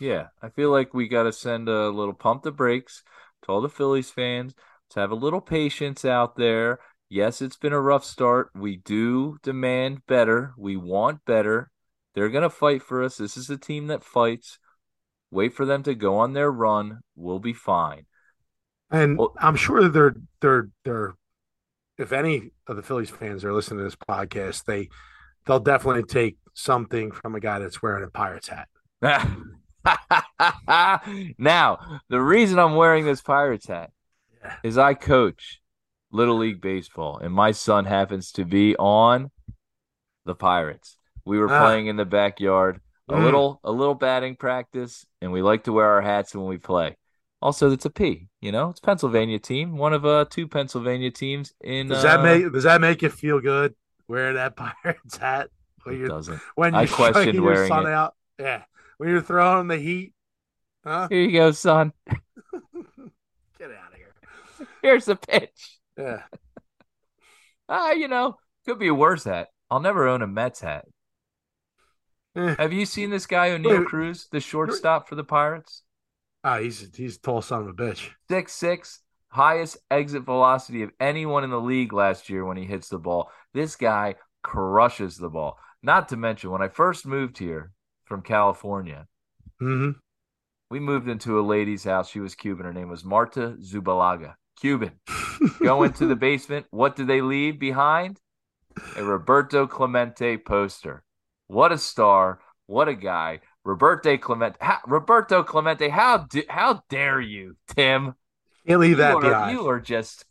[0.00, 3.02] Yeah, I feel like we got to send a little pump the brakes
[3.42, 4.54] to all the Phillies fans
[4.90, 6.78] to have a little patience out there.
[7.08, 8.50] Yes, it's been a rough start.
[8.54, 10.54] We do demand better.
[10.56, 11.70] We want better.
[12.14, 13.16] They're going to fight for us.
[13.16, 14.58] This is a team that fights.
[15.30, 17.00] Wait for them to go on their run.
[17.14, 18.06] We'll be fine.
[18.90, 21.14] And well, I'm sure they're they're they're
[22.00, 24.88] if any of the Phillies fans are listening to this podcast, they
[25.46, 28.68] they'll definitely take something from a guy that's wearing a Pirates hat.
[31.38, 33.90] now, the reason I'm wearing this Pirates hat
[34.42, 34.56] yeah.
[34.62, 35.60] is I coach
[36.10, 39.30] Little League Baseball, and my son happens to be on
[40.24, 40.96] the Pirates.
[41.24, 41.60] We were ah.
[41.62, 43.22] playing in the backyard, a mm.
[43.22, 46.96] little a little batting practice, and we like to wear our hats when we play.
[47.42, 48.28] Also, it's a P.
[48.40, 51.88] You know, it's Pennsylvania team, one of uh two Pennsylvania teams in.
[51.88, 53.74] Does that uh, make Does that make you feel good
[54.08, 55.50] wearing that Pirates hat?
[55.84, 56.40] When it doesn't.
[56.54, 57.92] When I questioned wearing son it.
[57.92, 58.64] Out, yeah,
[58.98, 60.12] when you're throwing the heat.
[60.84, 61.08] Huh?
[61.10, 61.92] Here you go, son.
[62.06, 64.14] Get out of here.
[64.82, 65.78] Here's the pitch.
[65.96, 66.22] Yeah.
[67.68, 69.48] Ah, you know, could be a worse hat.
[69.70, 70.86] I'll never own a Mets hat.
[72.36, 72.54] Eh.
[72.58, 75.82] Have you seen this guy, Oneil Cruz, the shortstop for the Pirates?
[76.42, 78.10] Ah, he's he's a tall son of a bitch.
[78.28, 82.88] Six six, highest exit velocity of anyone in the league last year when he hits
[82.88, 83.30] the ball.
[83.52, 85.58] This guy crushes the ball.
[85.82, 87.72] Not to mention, when I first moved here
[88.04, 89.06] from California,
[89.60, 89.98] mm-hmm.
[90.70, 92.10] we moved into a lady's house.
[92.10, 92.66] She was Cuban.
[92.66, 94.34] Her name was Marta Zubalaga.
[94.60, 94.92] Cuban.
[95.62, 96.66] Go into the basement.
[96.70, 98.18] What did they leave behind?
[98.96, 101.02] A Roberto Clemente poster.
[101.46, 102.40] What a star.
[102.66, 103.40] What a guy.
[103.64, 104.56] Roberto Clemente.
[104.60, 108.14] How, Roberto Clemente, how do, how dare you, Tim?
[108.66, 109.52] Can't leave that you are, behind.
[109.52, 110.24] You are just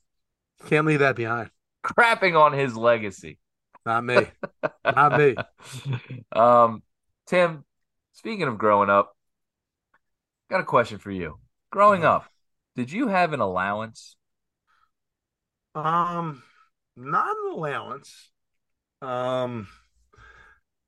[0.68, 1.50] can't leave that behind.
[1.84, 3.40] Crapping on his legacy.
[3.86, 4.28] Not me.
[4.84, 5.36] Not me.
[6.32, 6.84] Um,
[7.28, 7.66] Tim,
[8.14, 9.16] speaking of growing up,
[10.50, 11.40] got a question for you.
[11.72, 12.30] Growing up,
[12.76, 14.16] did you have an allowance?
[15.76, 16.44] Um,
[16.96, 18.32] not an allowance.
[19.02, 19.68] Um,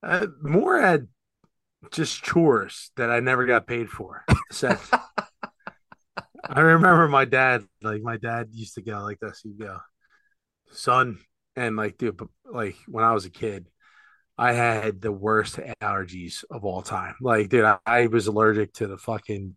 [0.03, 1.07] I more had
[1.89, 4.23] just chores that I never got paid for.
[6.43, 9.41] I remember my dad, like my dad used to go like this.
[9.43, 9.79] He'd go,
[10.71, 11.19] son,
[11.55, 12.19] and like, dude,
[12.51, 13.67] like when I was a kid,
[14.37, 17.15] I had the worst allergies of all time.
[17.21, 19.55] Like, dude, I, I was allergic to the fucking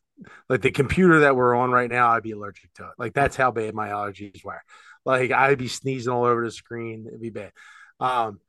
[0.48, 2.10] like the computer that we're on right now.
[2.10, 2.92] I'd be allergic to it.
[2.98, 4.60] Like that's how bad my allergies were.
[5.04, 7.06] Like I'd be sneezing all over the screen.
[7.06, 7.52] It'd be bad.
[8.00, 8.40] Um,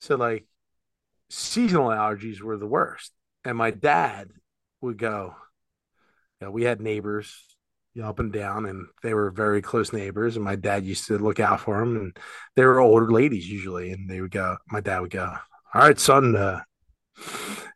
[0.00, 0.46] so like
[1.30, 3.12] seasonal allergies were the worst.
[3.44, 4.30] And my dad
[4.80, 5.34] would go,
[6.40, 7.54] you know, we had neighbors
[7.94, 10.36] you know, up and down, and they were very close neighbors.
[10.36, 12.18] And my dad used to look out for them, and
[12.56, 13.92] they were older ladies usually.
[13.92, 15.32] And they would go, my dad would go,
[15.72, 16.60] "All right, son, uh,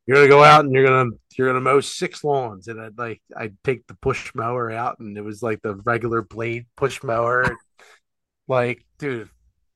[0.06, 3.22] you're gonna go out and you're gonna you're gonna mow six lawns." And I'd like
[3.36, 7.56] I'd take the push mower out, and it was like the regular blade push mower.
[8.48, 9.30] like, dude,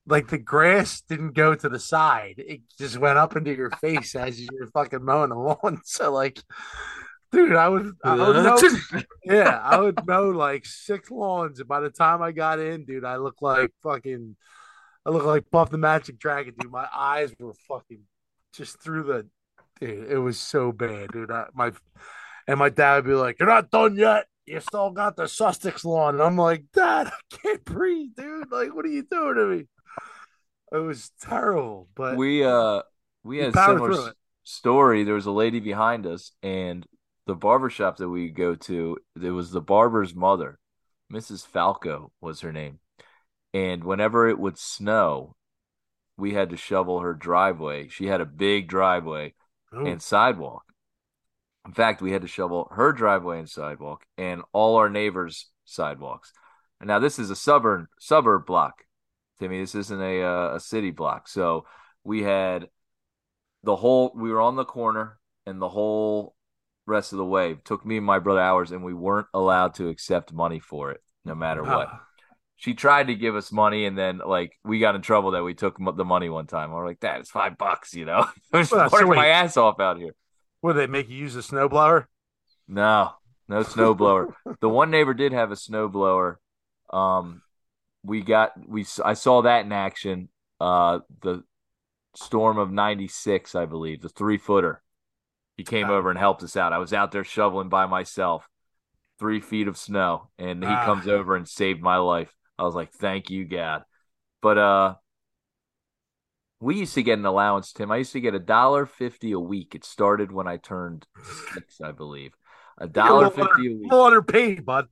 [0.06, 4.14] like the grass didn't go to the side; it just went up into your face
[4.14, 5.80] as you're fucking mowing the lawn.
[5.84, 6.42] So like
[7.32, 11.58] dude, I would, I would know, yeah, I would know like six lawns.
[11.58, 14.36] And by the time I got in, dude, I look like fucking,
[15.04, 16.70] I look like Puff the Magic Dragon, dude.
[16.70, 18.02] My eyes were fucking
[18.52, 19.26] just through the,
[19.80, 20.10] dude.
[20.10, 21.30] It was so bad, dude.
[21.30, 21.72] I, my,
[22.46, 24.26] and my dad would be like, "You're not done yet.
[24.46, 28.52] You still got the Sussex lawn." And I'm like, "Dad, I can't breathe, dude.
[28.52, 29.66] Like, what are you doing to me?"
[30.72, 32.82] It was terrible, but we uh
[33.24, 35.04] we had a similar story.
[35.04, 36.86] There was a lady behind us, and
[37.26, 40.58] the barbershop that we go to, it was the barber's mother,
[41.12, 41.46] Mrs.
[41.46, 42.80] Falco was her name.
[43.54, 45.36] And whenever it would snow,
[46.16, 47.88] we had to shovel her driveway.
[47.88, 49.34] She had a big driveway
[49.72, 49.84] oh.
[49.84, 50.64] and sidewalk.
[51.66, 56.32] In fact, we had to shovel her driveway and sidewalk and all our neighbors' sidewalks.
[56.80, 58.84] And now this is a suburb suburb block,
[59.42, 59.60] Timmy.
[59.60, 61.26] This isn't a uh, a city block.
[61.28, 61.66] So
[62.04, 62.68] we had
[63.64, 64.12] the whole.
[64.14, 66.36] We were on the corner, and the whole
[66.86, 67.52] rest of the way.
[67.52, 70.92] It took me and my brother hours, and we weren't allowed to accept money for
[70.92, 71.88] it, no matter what.
[72.54, 75.52] She tried to give us money, and then like we got in trouble that we
[75.52, 76.70] took the money one time.
[76.70, 78.28] We are like, "That is five bucks," you know.
[78.52, 80.14] I was well, so my ass off out here.
[80.60, 82.04] What they make you use a snowblower?
[82.68, 83.14] No,
[83.48, 84.34] no snowblower.
[84.60, 86.36] the one neighbor did have a snowblower.
[86.92, 87.42] Um,
[88.04, 90.28] we got we I saw that in action.
[90.60, 91.42] Uh, the
[92.14, 94.82] storm of '96, I believe, the three footer.
[95.56, 96.72] He came over and helped us out.
[96.72, 98.48] I was out there shoveling by myself,
[99.18, 100.84] three feet of snow, and he ah.
[100.84, 102.34] comes over and saved my life.
[102.58, 103.84] I was like, "Thank you, God."
[104.40, 104.94] But uh,
[106.60, 107.92] we used to get an allowance, Tim.
[107.92, 109.74] I used to get a dollar fifty a week.
[109.74, 111.06] It started when I turned
[111.54, 112.32] six, I believe.
[112.78, 113.92] A dollar fifty a week.
[113.92, 114.88] Underpaid, bud.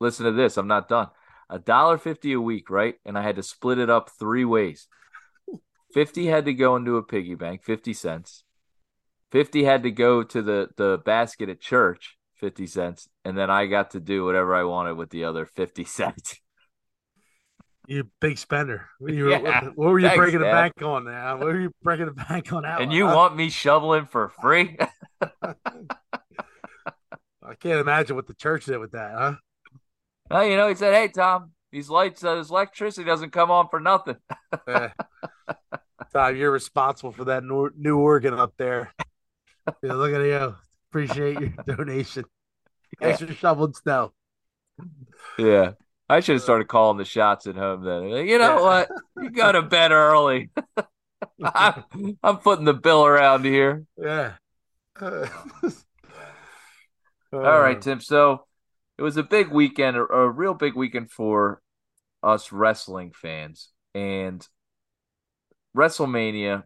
[0.00, 0.56] Listen to this.
[0.56, 1.08] I'm not done.
[1.48, 2.96] A dollar fifty a week, right?
[3.04, 4.88] And I had to split it up three ways.
[5.92, 8.44] Fifty had to go into a piggy bank, fifty cents.
[9.32, 13.08] 50 had to go to the the basket at church 50 cents.
[13.24, 16.40] And then i got to do whatever i wanted with the other 50 cents.
[17.88, 18.88] You big spender.
[19.00, 22.06] You, yeah, what, were you thanks, breaking the bank on now what were you breaking
[22.06, 24.76] the bank on and you want me shoveling for free?
[25.22, 25.54] I
[27.60, 29.34] can't imagine what the church did with that huh
[30.30, 33.68] well, you know he said hey tom these lights uh, this electricity doesn't come on
[33.68, 34.16] for nothing
[36.12, 38.92] tom you're responsible for that new, new organ up there
[39.82, 40.54] yeah, look at you.
[40.90, 42.24] Appreciate your donation.
[43.00, 44.12] Thanks for shoveling snow.
[45.38, 45.72] Yeah.
[46.08, 48.26] I should have started calling the shots at home then.
[48.26, 48.88] You know what?
[49.20, 50.50] You go to bed early.
[51.42, 51.84] I'm,
[52.22, 53.84] I'm putting the bill around here.
[54.00, 54.34] Yeah.
[54.98, 55.26] Uh,
[57.32, 58.00] All right, Tim.
[58.00, 58.46] So
[58.98, 61.60] it was a big weekend, a, a real big weekend for
[62.22, 63.70] us wrestling fans.
[63.94, 64.46] And
[65.76, 66.64] WrestleMania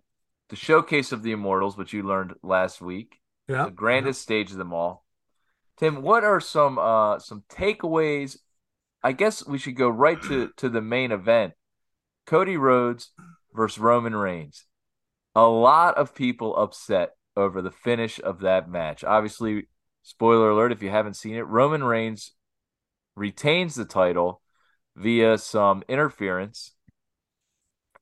[0.50, 3.20] the showcase of the Immortals, which you learned last week.
[3.48, 3.66] Yeah.
[3.66, 4.24] The grandest yeah.
[4.24, 5.04] stage of them all.
[5.78, 8.36] Tim, what are some uh some takeaways?
[9.02, 11.54] I guess we should go right to to the main event.
[12.26, 13.12] Cody Rhodes
[13.54, 14.66] versus Roman Reigns.
[15.34, 19.02] A lot of people upset over the finish of that match.
[19.04, 19.68] Obviously,
[20.10, 22.32] spoiler alert if you haven't seen it, Roman Reigns
[23.14, 24.42] retains the title
[24.96, 26.72] via some interference.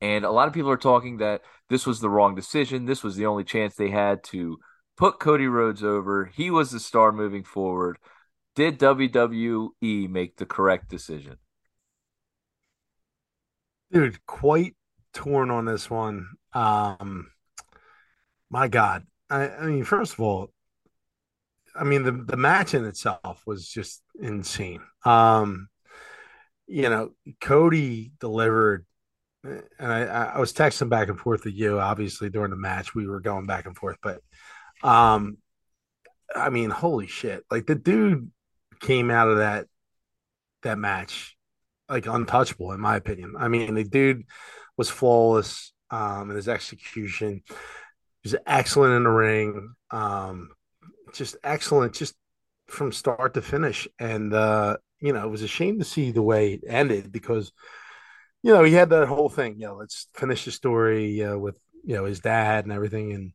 [0.01, 2.87] And a lot of people are talking that this was the wrong decision.
[2.87, 4.59] This was the only chance they had to
[4.97, 6.25] put Cody Rhodes over.
[6.35, 7.99] He was the star moving forward.
[8.57, 11.37] Did WWE make the correct decision?
[13.93, 14.77] Dude, quite
[15.13, 16.27] torn on this one.
[16.55, 17.31] Um
[18.51, 19.07] my God.
[19.29, 20.51] I, I mean, first of all,
[21.79, 24.81] I mean the the match in itself was just insane.
[25.05, 25.69] Um,
[26.67, 28.85] you know, Cody delivered
[29.45, 29.63] and
[29.93, 30.03] I,
[30.35, 31.79] I was texting back and forth with you.
[31.79, 34.21] Obviously, during the match, we were going back and forth, but
[34.83, 35.39] um,
[36.35, 37.45] I mean, holy shit!
[37.51, 38.31] Like the dude
[38.81, 39.67] came out of that
[40.63, 41.37] that match
[41.89, 43.35] like untouchable, in my opinion.
[43.39, 44.25] I mean, the dude
[44.77, 47.43] was flawless um, in his execution.
[47.47, 47.55] He
[48.25, 49.75] was excellent in the ring.
[49.91, 50.51] Um,
[51.13, 52.15] just excellent, just
[52.69, 53.89] from start to finish.
[53.99, 57.53] And uh, you know, it was a shame to see the way it ended because
[58.43, 59.55] you know he had that whole thing.
[59.59, 63.13] You know, let's finish the story uh, with you know his dad and everything.
[63.13, 63.33] And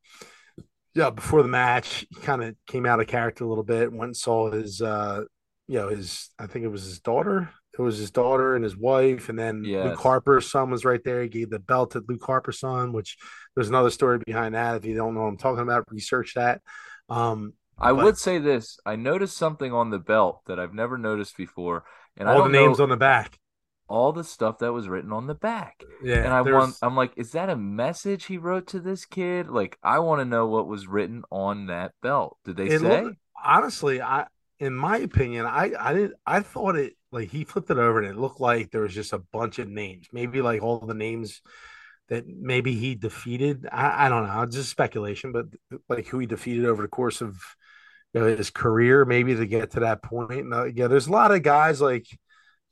[0.94, 3.92] yeah, before the match, he kind of came out of character a little bit.
[3.92, 5.24] Went and saw his, uh,
[5.68, 7.50] you know, his I think it was his daughter.
[7.78, 9.84] It was his daughter and his wife, and then yes.
[9.84, 11.24] Luke Harper's son was right there.
[11.24, 13.18] He gave the belt to Luke Harper's son, which
[13.56, 14.76] there's another story behind that.
[14.76, 16.62] If you don't know what I'm talking about, research that.
[17.10, 20.98] Um, I but, would say this: I noticed something on the belt that I've never
[20.98, 21.84] noticed before,
[22.18, 23.40] and all the names on the back,
[23.88, 25.84] all the stuff that was written on the back.
[26.04, 29.50] Yeah, and I want, I'm like, is that a message he wrote to this kid?
[29.50, 32.38] Like, I want to know what was written on that belt.
[32.46, 33.04] Did they say?
[33.04, 34.28] Looked, honestly, I,
[34.60, 38.08] in my opinion, I, I didn't, I thought it like he flipped it over and
[38.08, 41.42] it looked like there was just a bunch of names, maybe like all the names
[42.10, 43.68] that maybe he defeated.
[43.72, 45.46] I, I don't know, It's just speculation, but
[45.90, 47.38] like who he defeated over the course of
[48.14, 50.32] you know, his career, maybe to get to that point.
[50.32, 52.08] And, uh, yeah, there's a lot of guys like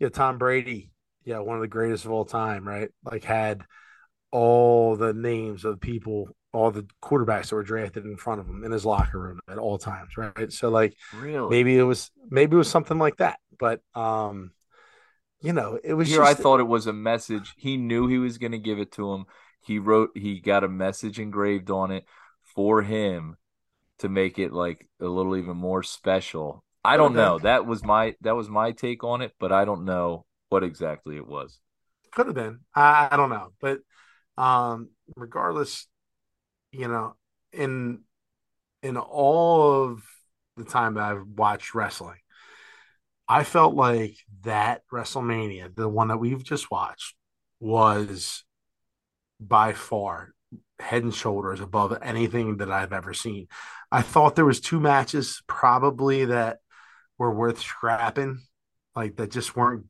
[0.02, 0.90] yeah, Tom Brady,
[1.26, 2.90] yeah, one of the greatest of all time, right?
[3.06, 3.64] Like had
[4.32, 8.64] all the names of people, all the quarterbacks that were drafted in front of him
[8.64, 10.52] in his locker room at all times, right?
[10.52, 14.54] So like, really, maybe it was maybe it was something like that, but um,
[15.40, 16.18] you know, it was here.
[16.18, 17.54] Just, I thought it was a message.
[17.56, 19.26] He knew he was going to give it to him.
[19.64, 22.06] He wrote, he got a message engraved on it
[22.56, 23.38] for him
[24.02, 26.64] to make it like a little even more special.
[26.84, 27.38] I don't know.
[27.40, 31.16] That was my that was my take on it, but I don't know what exactly
[31.16, 31.60] it was.
[32.12, 32.60] Could have been.
[32.76, 33.80] I, I don't know, but
[34.38, 35.88] um, regardless,
[36.72, 37.16] you know,
[37.54, 38.02] in
[38.82, 40.04] in all of
[40.58, 42.18] the time that I've watched wrestling,
[43.28, 47.16] I felt like that WrestleMania, the one that we've just watched,
[47.60, 48.44] was
[49.40, 50.34] by far
[50.80, 53.48] head and shoulders above anything that I've ever seen.
[53.92, 56.60] I thought there was two matches probably that
[57.18, 58.42] were worth scrapping,
[58.96, 59.86] like that just weren't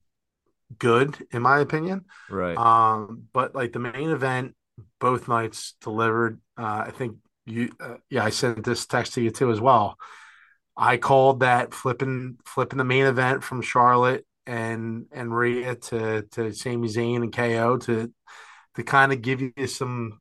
[0.78, 2.06] good in my opinion.
[2.30, 2.58] Right.
[2.58, 4.56] Um, but like the main event,
[5.00, 6.40] both nights delivered.
[6.58, 9.98] Uh, I think you, uh, yeah, I sent this text to you too as well.
[10.76, 16.54] I called that flipping flipping the main event from Charlotte and and Rhea to to
[16.54, 18.12] Sami Zayn and KO to
[18.76, 20.21] to kind of give you some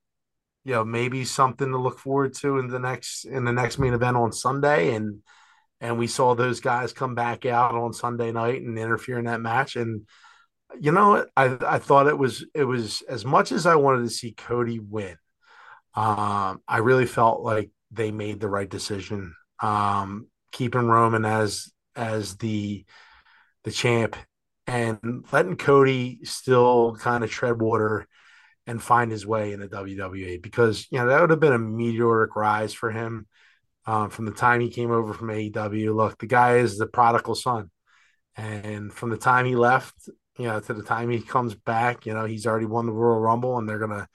[0.71, 3.93] you know maybe something to look forward to in the next in the next main
[3.93, 4.95] event on Sunday.
[4.95, 5.19] And
[5.81, 9.41] and we saw those guys come back out on Sunday night and interfere in that
[9.41, 9.75] match.
[9.75, 10.07] And
[10.79, 14.11] you know I I thought it was it was as much as I wanted to
[14.11, 15.17] see Cody win
[15.95, 19.35] um I really felt like they made the right decision.
[19.59, 22.85] Um keeping Roman as as the
[23.65, 24.15] the champ
[24.69, 28.07] and letting Cody still kind of tread water
[28.71, 31.59] and find his way in the WWE because you know that would have been a
[31.59, 33.27] meteoric rise for him
[33.85, 35.93] um, from the time he came over from AEW.
[35.93, 37.71] Look, the guy is the prodigal son,
[38.37, 42.15] and from the time he left, you know, to the time he comes back, you
[42.15, 44.07] know, he's already won the Royal Rumble, and they're gonna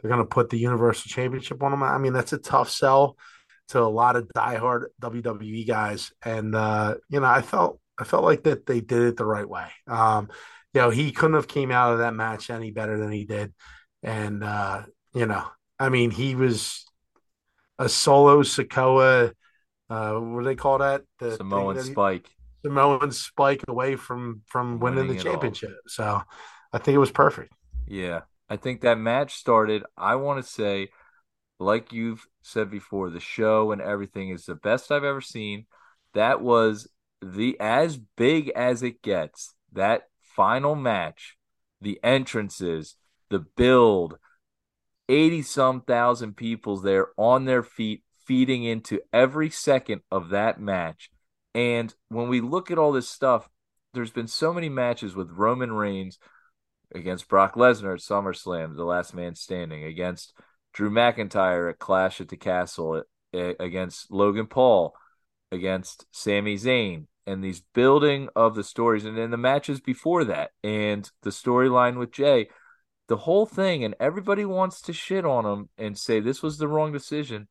[0.00, 1.84] they're gonna put the Universal Championship on him.
[1.84, 3.16] I mean, that's a tough sell
[3.68, 8.24] to a lot of diehard WWE guys, and uh, you know, I felt I felt
[8.24, 9.68] like that they did it the right way.
[9.86, 10.30] Um,
[10.74, 13.52] you know, he couldn't have came out of that match any better than he did
[14.02, 14.82] and uh,
[15.14, 15.44] you know,
[15.78, 16.84] I mean, he was
[17.78, 19.32] a solo Sikoa.
[19.88, 21.02] Uh, what do they call that?
[21.18, 22.30] The Samoan that he, Spike.
[22.62, 25.76] Samoan Spike away from from winning, winning the championship.
[25.86, 26.22] So
[26.72, 27.52] I think it was perfect.
[27.86, 29.82] Yeah, I think that match started.
[29.96, 30.90] I want to say,
[31.58, 35.66] like you've said before, the show and everything is the best I've ever seen.
[36.14, 36.88] That was
[37.22, 39.54] the as big as it gets.
[39.72, 41.36] That final match,
[41.80, 42.96] the entrances,
[43.30, 44.18] the build,
[45.08, 51.10] 80 some thousand people's there on their feet, feeding into every second of that match.
[51.54, 53.48] And when we look at all this stuff,
[53.92, 56.18] there's been so many matches with Roman Reigns
[56.94, 60.32] against Brock Lesnar at SummerSlam, the last man standing, against
[60.72, 63.02] Drew McIntyre at Clash at the Castle,
[63.32, 64.94] against Logan Paul,
[65.50, 70.50] against Sami Zayn, and these building of the stories, and then the matches before that,
[70.62, 72.48] and the storyline with Jey
[73.10, 76.68] the whole thing and everybody wants to shit on him and say this was the
[76.68, 77.48] wrong decision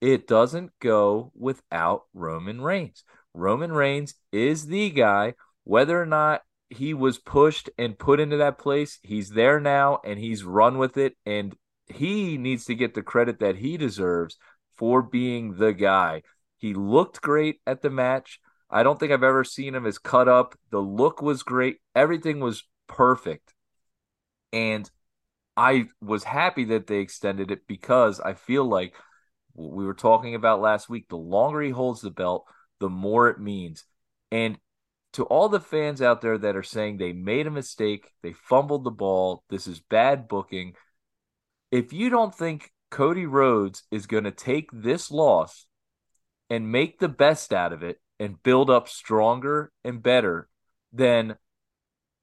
[0.00, 3.04] it doesn't go without roman reigns.
[3.32, 8.58] Roman reigns is the guy whether or not he was pushed and put into that
[8.58, 11.54] place he's there now and he's run with it and
[11.86, 14.36] he needs to get the credit that he deserves
[14.74, 16.22] for being the guy.
[16.58, 18.40] He looked great at the match.
[18.68, 20.58] I don't think i've ever seen him as cut up.
[20.70, 21.76] The look was great.
[21.94, 23.54] Everything was perfect.
[24.52, 24.90] And
[25.56, 28.94] I was happy that they extended it because I feel like
[29.54, 31.08] we were talking about last week.
[31.08, 32.44] The longer he holds the belt,
[32.78, 33.84] the more it means.
[34.30, 34.58] And
[35.14, 38.84] to all the fans out there that are saying they made a mistake, they fumbled
[38.84, 40.74] the ball, this is bad booking.
[41.70, 45.66] If you don't think Cody Rhodes is going to take this loss
[46.50, 50.48] and make the best out of it and build up stronger and better,
[50.92, 51.36] then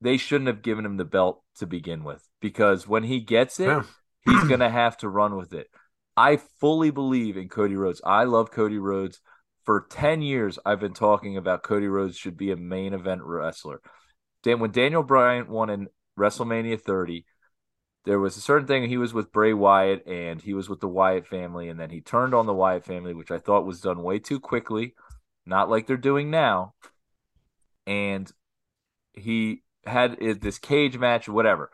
[0.02, 3.68] they shouldn't have given him the belt to begin with because when he gets it,
[3.68, 3.84] yeah.
[4.26, 5.68] he's going to have to run with it.
[6.16, 8.02] I fully believe in Cody Rhodes.
[8.06, 9.20] I love Cody Rhodes.
[9.66, 13.82] For 10 years, I've been talking about Cody Rhodes should be a main event wrestler.
[14.44, 15.88] Dan, when Daniel Bryan won in
[16.20, 17.26] WrestleMania 30,
[18.06, 20.90] there was a certain thing he was with Bray Wyatt and he was with the
[20.90, 24.04] Wyatt family, and then he turned on the Wyatt family, which I thought was done
[24.04, 24.94] way too quickly,
[25.46, 26.74] not like they're doing now.
[27.88, 28.30] And
[29.14, 31.72] he had this cage match, whatever.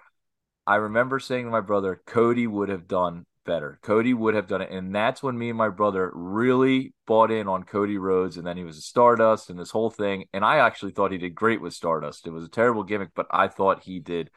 [0.66, 3.80] I remember saying to my brother, Cody would have done better.
[3.82, 4.72] Cody would have done it.
[4.72, 8.38] And that's when me and my brother really bought in on Cody Rhodes.
[8.38, 10.26] And then he was a Stardust and this whole thing.
[10.34, 12.28] And I actually thought he did great with Stardust.
[12.28, 14.30] It was a terrible gimmick, but I thought he did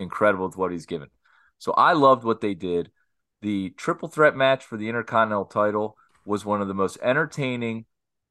[0.00, 1.08] incredible with what he's given.
[1.58, 2.90] So I loved what they did.
[3.42, 7.84] The triple threat match for the Intercontinental title was one of the most entertaining,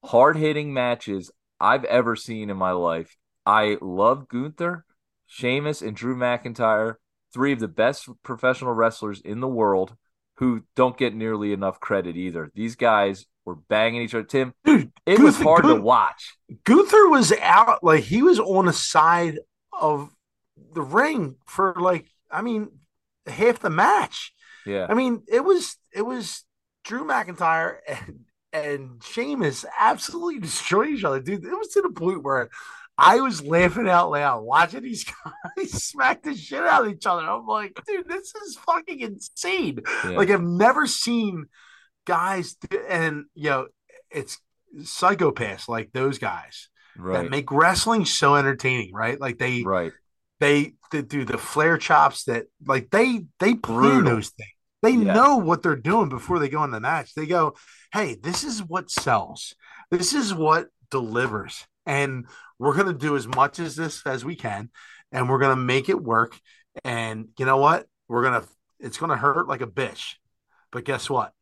[0.03, 1.29] hard hitting matches
[1.59, 3.15] I've ever seen in my life.
[3.45, 4.85] I love Gunther,
[5.27, 6.95] Sheamus, and Drew McIntyre,
[7.33, 9.95] three of the best professional wrestlers in the world
[10.37, 12.51] who don't get nearly enough credit either.
[12.55, 14.23] These guys were banging each other.
[14.23, 16.37] Tim, Dude, it Gunther, was hard Gunther, to watch.
[16.63, 19.39] Gunther was out, like he was on the side
[19.79, 20.09] of
[20.73, 22.69] the ring for like, I mean,
[23.27, 24.33] half the match.
[24.65, 24.87] Yeah.
[24.89, 26.43] I mean, it was it was
[26.83, 28.19] Drew McIntyre and
[28.53, 31.43] and Sheamus absolutely destroyed each other, dude.
[31.45, 32.49] It was to the point where
[32.97, 35.05] I was laughing out loud watching these
[35.57, 37.23] guys smack the shit out of each other.
[37.23, 39.81] I'm like, dude, this is fucking insane.
[40.03, 40.11] Yeah.
[40.11, 41.45] Like I've never seen
[42.05, 42.55] guys,
[42.87, 43.67] and you know,
[44.09, 44.39] it's
[44.77, 47.23] psychopaths like those guys right.
[47.23, 49.19] that make wrestling so entertaining, right?
[49.19, 49.91] Like they, right,
[50.39, 54.49] they, they do the Flair chops that, like they, they plan those things.
[54.81, 55.13] They yeah.
[55.13, 57.13] know what they're doing before they go in the match.
[57.15, 57.55] They go,
[57.91, 59.55] hey, this is what sells.
[59.89, 61.65] This is what delivers.
[61.85, 62.25] And
[62.59, 64.69] we're going to do as much as this as we can
[65.11, 66.39] and we're going to make it work
[66.83, 68.47] and you know what we're going to
[68.79, 70.15] it's going to hurt like a bitch
[70.71, 71.33] but guess what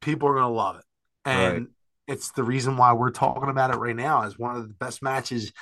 [0.00, 0.84] people are going to love it
[1.24, 1.66] and right.
[2.08, 5.02] it's the reason why we're talking about it right now as one of the best
[5.02, 5.52] matches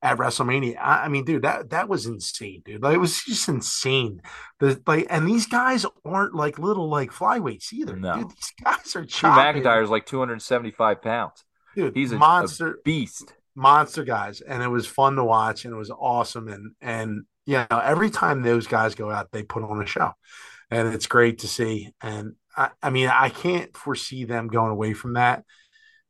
[0.00, 0.76] at WrestleMania.
[0.78, 2.84] I, I, mean, dude, that that was insane, dude.
[2.84, 4.22] Like it was just insane.
[4.60, 7.96] The like, and these guys aren't like little like flyweights either.
[7.96, 9.04] No, dude, these guys are.
[9.04, 11.44] Drew McIntyre is like two hundred seventy five pounds.
[11.74, 15.74] Dude, he's a monster a beast monster guys, and it was fun to watch, and
[15.74, 16.48] it was awesome.
[16.48, 20.12] And and you know, every time those guys go out, they put on a show,
[20.70, 21.92] and it's great to see.
[22.00, 25.44] And I, I mean, I can't foresee them going away from that.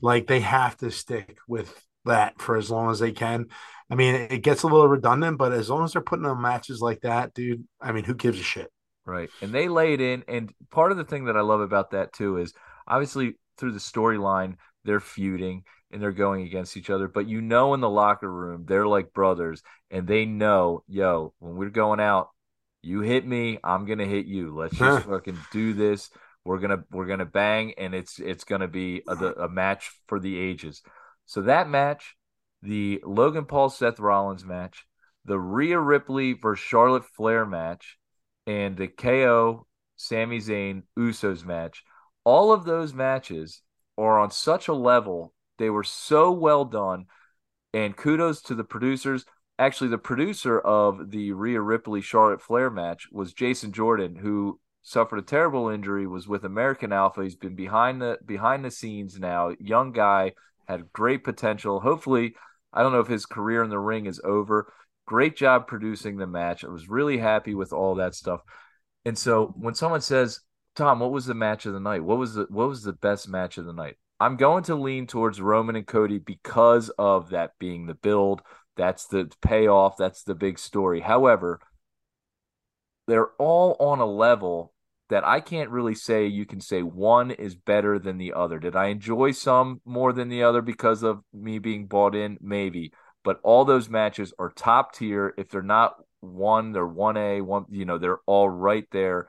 [0.01, 1.75] Like they have to stick with
[2.05, 3.47] that for as long as they can.
[3.91, 6.81] I mean, it gets a little redundant, but as long as they're putting on matches
[6.81, 8.71] like that, dude, I mean, who gives a shit?
[9.07, 9.31] Right.
[9.41, 10.25] And they lay it in.
[10.29, 12.53] And part of the thing that I love about that too is
[12.87, 17.09] obviously through the storyline, they're feuding and they're going against each other.
[17.09, 21.57] But you know, in the locker room, they're like brothers, and they know, yo, when
[21.57, 22.31] we're going out,
[22.83, 24.55] you hit me, I'm gonna hit you.
[24.55, 26.11] Let's just fucking do this.
[26.45, 30.39] We're gonna we're gonna bang, and it's it's gonna be a, a match for the
[30.39, 30.83] ages.
[31.27, 32.17] So that match,
[32.63, 34.87] the Logan Paul Seth Rollins match,
[35.25, 37.99] the Rhea Ripley versus Charlotte Flair match,
[38.47, 39.67] and the KO
[39.97, 41.85] Sami Zayn Usos match.
[42.25, 43.63] All of those matches
[43.97, 47.07] are on such a level they were so well done.
[47.75, 49.25] And kudos to the producers.
[49.59, 55.19] Actually, the producer of the Rhea Ripley Charlotte Flair match was Jason Jordan, who suffered
[55.19, 57.23] a terrible injury, was with American Alpha.
[57.23, 59.53] He's been behind the behind the scenes now.
[59.59, 60.33] Young guy,
[60.69, 61.81] had great potential.
[61.81, 62.35] Hopefully,
[62.73, 64.73] I don't know if his career in the ring is over.
[65.07, 66.65] Great job producing the match.
[66.65, 68.43] I was really happy with all that stuff.
[69.05, 70.41] And so when someone says,
[70.77, 72.05] Tom, what was the match of the night?
[72.05, 73.97] What was the what was the best match of the night?
[74.21, 78.43] I'm going to lean towards Roman and Cody because of that being the build.
[78.77, 79.97] That's the payoff.
[79.97, 81.01] That's the big story.
[81.01, 81.61] However,
[83.07, 84.73] they're all on a level
[85.09, 88.59] that I can't really say you can say one is better than the other.
[88.59, 92.39] Did I enjoy some more than the other because of me being bought in?
[92.41, 92.93] Maybe.
[93.25, 95.33] But all those matches are top tier.
[95.39, 99.29] If they're not one, they're 1A, one, you know, they're all right there.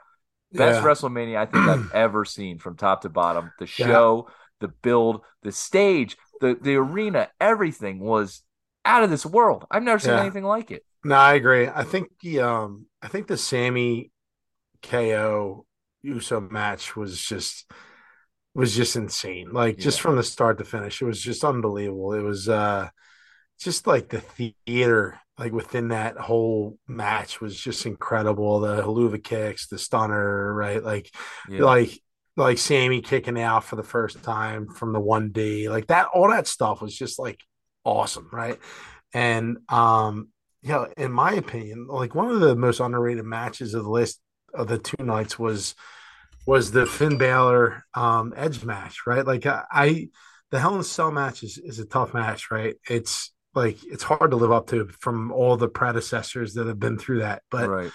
[0.52, 0.84] Best yeah.
[0.84, 3.52] WrestleMania I think I've ever seen from top to bottom.
[3.60, 8.43] The show, yeah the build, the stage, the the arena, everything was
[8.86, 9.66] out of this world.
[9.70, 10.22] I've never seen yeah.
[10.22, 10.84] anything like it.
[11.03, 11.68] No, I agree.
[11.68, 14.12] I think the um I think the Sami
[14.82, 15.66] KO
[16.01, 17.70] Uso match was just
[18.53, 19.51] was just insane.
[19.51, 19.84] Like yeah.
[19.84, 22.14] just from the start to finish, it was just unbelievable.
[22.14, 22.89] It was uh
[23.60, 28.60] just like the theater like within that whole match was just incredible.
[28.60, 30.84] The Helluva kicks, the stunner, right?
[30.84, 31.10] Like
[31.47, 31.64] yeah.
[31.64, 31.91] like
[32.40, 35.70] like Sami kicking out for the first time from the 1D.
[35.70, 37.40] Like that all that stuff was just like
[37.84, 38.58] awesome, right?
[39.14, 40.30] And um
[40.62, 44.20] you know, in my opinion, like one of the most underrated matches of the list
[44.54, 45.76] of the two nights was
[46.46, 49.26] was the Finn Balor um, Edge match, right?
[49.26, 50.10] Like I, I,
[50.52, 52.76] the Hell in a Cell match is is a tough match, right?
[52.90, 56.98] It's like it's hard to live up to from all the predecessors that have been
[56.98, 57.44] through that.
[57.52, 57.92] But right.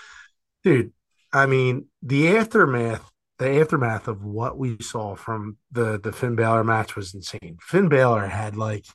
[0.62, 0.92] dude,
[1.32, 6.64] I mean, the aftermath, the aftermath of what we saw from the the Finn Balor
[6.64, 7.59] match was insane.
[7.61, 8.87] Finn Balor had like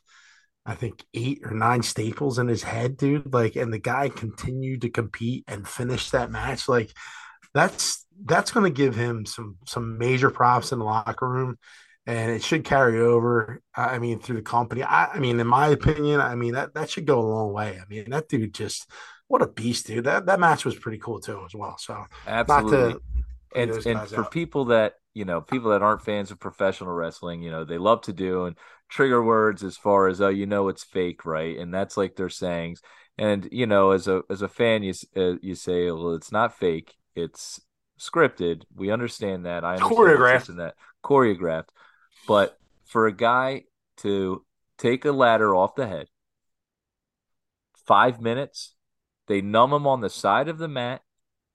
[0.66, 3.32] I think eight or nine staples in his head, dude.
[3.32, 6.68] Like, and the guy continued to compete and finish that match.
[6.68, 6.92] Like,
[7.54, 11.58] that's that's going to give him some some major props in the locker room,
[12.06, 13.62] and it should carry over.
[13.74, 14.82] I mean, through the company.
[14.82, 17.78] I, I mean, in my opinion, I mean that that should go a long way.
[17.80, 18.88] I mean, that dude just
[19.28, 20.04] what a beast, dude.
[20.04, 21.78] That that match was pretty cool too, as well.
[21.78, 23.00] So absolutely.
[23.54, 24.30] And and for out.
[24.30, 28.00] people that you know, people that aren't fans of professional wrestling, you know, they love
[28.02, 28.56] to do and
[28.88, 31.58] trigger words as far as oh, you know, it's fake, right?
[31.58, 32.80] And that's like their sayings.
[33.18, 36.56] And you know, as a as a fan, you uh, you say, well, it's not
[36.56, 37.60] fake it's
[37.98, 38.62] scripted.
[38.74, 39.64] We understand that.
[39.64, 40.74] I understand choreographed that
[41.04, 41.68] choreographed.
[42.26, 43.64] But for a guy
[43.98, 44.44] to
[44.78, 46.06] take a ladder off the head,
[47.86, 48.74] five minutes,
[49.26, 51.02] they numb him on the side of the mat,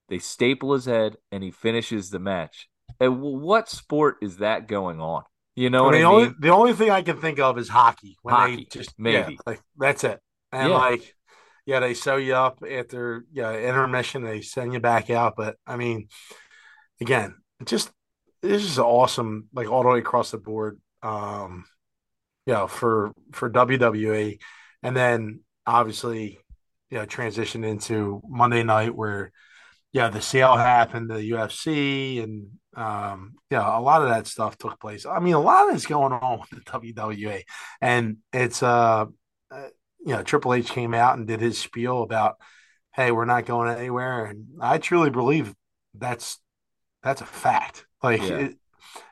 [0.10, 2.68] they staple his head, and he finishes the match.
[3.00, 5.24] And what sport is that going on?
[5.56, 6.06] You know, the I mean?
[6.06, 8.18] only the only thing I can think of is hockey.
[8.22, 10.20] When hockey, they just maybe yeah, like that's it.
[10.52, 10.78] And yeah.
[10.78, 11.16] like
[11.66, 14.24] yeah, they sew you up after yeah intermission.
[14.24, 15.36] They send you back out.
[15.36, 16.10] But I mean,
[17.02, 17.92] again, just
[18.42, 20.80] this is awesome, like all the way across the board.
[21.02, 21.66] Um,
[22.46, 24.40] yeah, for for WWE,
[24.84, 26.40] and then obviously,
[26.90, 29.32] you know, transition into Monday night where,
[29.96, 34.78] yeah, the sale happened, the UFC, and um, yeah, a lot of that stuff took
[34.78, 35.06] place.
[35.06, 37.44] I mean, a lot of it's going on with the WWE,
[37.80, 39.06] and it's uh,
[39.50, 39.68] uh
[40.06, 42.36] you know, Triple H came out and did his spiel about,
[42.94, 45.56] hey, we're not going anywhere, and I truly believe
[45.94, 46.42] that's
[47.02, 47.86] that's a fact.
[48.04, 48.38] Like yeah.
[48.38, 48.56] it,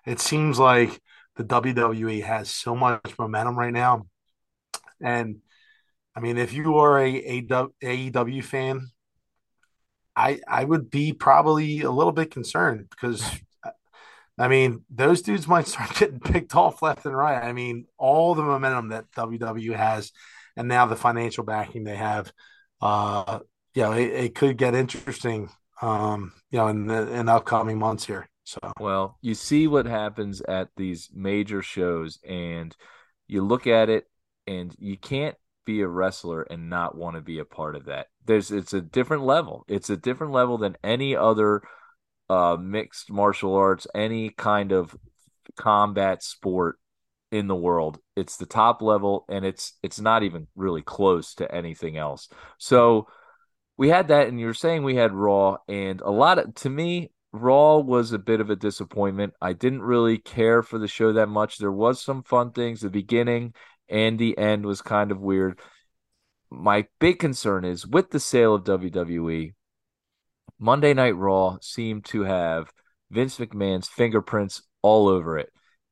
[0.06, 1.02] it seems like
[1.38, 4.06] the WWE has so much momentum right now,
[5.00, 5.38] and
[6.14, 8.92] I mean, if you are a, a AEW fan,
[10.16, 13.24] I I would be probably a little bit concerned because
[14.38, 17.44] I mean, those dudes might start getting picked off left and right.
[17.44, 20.12] I mean, all the momentum that WWE has
[20.56, 22.32] and now the financial backing they have,
[22.82, 23.40] uh,
[23.74, 25.50] you know, it, it could get interesting,
[25.82, 28.28] um, you know, in the in upcoming months here.
[28.44, 32.76] So, well, you see what happens at these major shows, and
[33.28, 34.06] you look at it,
[34.46, 35.36] and you can't
[35.66, 38.08] be a wrestler and not want to be a part of that.
[38.26, 39.66] There's it's a different level.
[39.68, 41.62] It's a different level than any other
[42.30, 44.96] uh, mixed martial arts, any kind of
[45.58, 46.78] combat sport
[47.32, 48.00] in the world.
[48.16, 52.30] It's the top level and it's it's not even really close to anything else.
[52.58, 53.08] So
[53.76, 56.70] we had that and you were saying we had Raw and a lot of to
[56.70, 59.34] me Raw was a bit of a disappointment.
[59.42, 61.58] I didn't really care for the show that much.
[61.58, 62.82] There was some fun things.
[62.82, 63.56] The beginning
[63.90, 65.60] and the end was kind of weird.
[66.50, 69.54] My big concern is with the sale of WWE,
[70.60, 72.72] Monday Night Raw seemed to have
[73.12, 75.50] Vince McMahon's fingerprints all over it.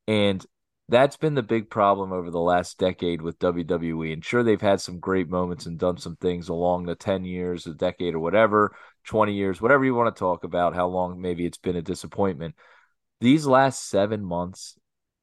[0.07, 0.45] And
[0.89, 4.11] that's been the big problem over the last decade with WWE.
[4.13, 7.65] And sure, they've had some great moments and done some things along the 10 years,
[7.65, 8.75] a decade, or whatever,
[9.05, 12.55] 20 years, whatever you want to talk about, how long maybe it's been a disappointment.
[13.21, 14.77] These last seven months,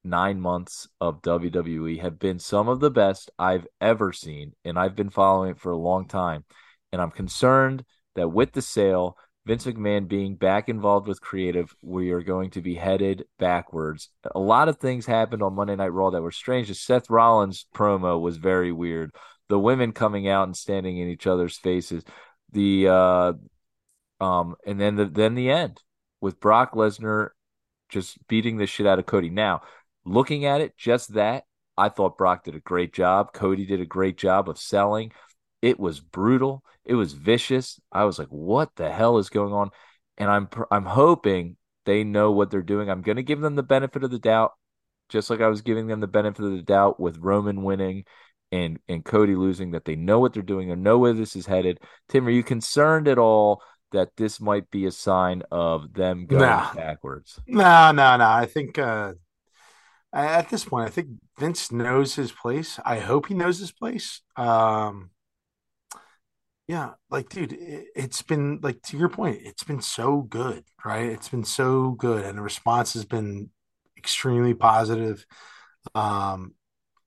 [0.04, 4.52] nine months of WWE have been some of the best I've ever seen.
[4.64, 6.44] And I've been following it for a long time.
[6.92, 7.84] And I'm concerned
[8.14, 12.60] that with the sale, Vince McMahon being back involved with creative, we are going to
[12.60, 14.10] be headed backwards.
[14.34, 16.74] A lot of things happened on Monday Night Raw that were strange.
[16.76, 19.10] Seth Rollins promo was very weird.
[19.48, 22.04] The women coming out and standing in each other's faces.
[22.52, 23.32] The uh
[24.20, 25.80] um and then the then the end
[26.20, 27.30] with Brock Lesnar
[27.88, 29.30] just beating the shit out of Cody.
[29.30, 29.62] Now,
[30.08, 31.44] looking at it, just that,
[31.76, 33.32] I thought Brock did a great job.
[33.32, 35.12] Cody did a great job of selling.
[35.62, 36.64] It was brutal.
[36.84, 37.80] It was vicious.
[37.92, 39.70] I was like, "What the hell is going on?"
[40.16, 42.90] And I'm I'm hoping they know what they're doing.
[42.90, 44.52] I'm going to give them the benefit of the doubt,
[45.08, 48.04] just like I was giving them the benefit of the doubt with Roman winning
[48.50, 49.70] and and Cody losing.
[49.72, 50.68] That they know what they're doing.
[50.68, 51.78] They know where this is headed.
[52.08, 56.42] Tim, are you concerned at all that this might be a sign of them going
[56.42, 56.74] nah.
[56.74, 57.40] backwards?
[57.46, 58.28] No, no, no.
[58.28, 59.12] I think uh,
[60.12, 62.78] at this point, I think Vince knows his place.
[62.84, 64.22] I hope he knows his place.
[64.36, 65.10] Um,
[66.66, 71.06] yeah, like, dude, it, it's been like to your point, it's been so good, right?
[71.06, 73.50] It's been so good, and the response has been
[73.96, 75.24] extremely positive.
[75.94, 76.54] Um,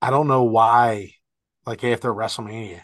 [0.02, 1.14] I don't know why,
[1.66, 2.82] like after WrestleMania,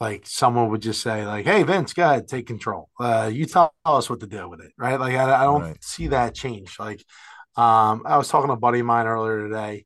[0.00, 2.90] like someone would just say, like, "Hey, Vince, go ahead, take control.
[2.98, 4.98] Uh, you tell us what to do with it." Right?
[4.98, 5.84] Like, I, I don't right.
[5.84, 6.78] see that change.
[6.80, 7.04] Like,
[7.56, 9.84] um, I was talking to a buddy of mine earlier today.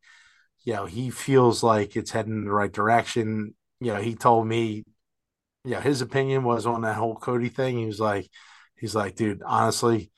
[0.65, 3.55] You know, he feels like it's heading in the right direction.
[3.81, 4.85] You know, he told me,
[5.65, 7.79] yeah, his opinion was on that whole Cody thing.
[7.79, 8.29] He was like,
[8.77, 10.11] he's like, dude, honestly,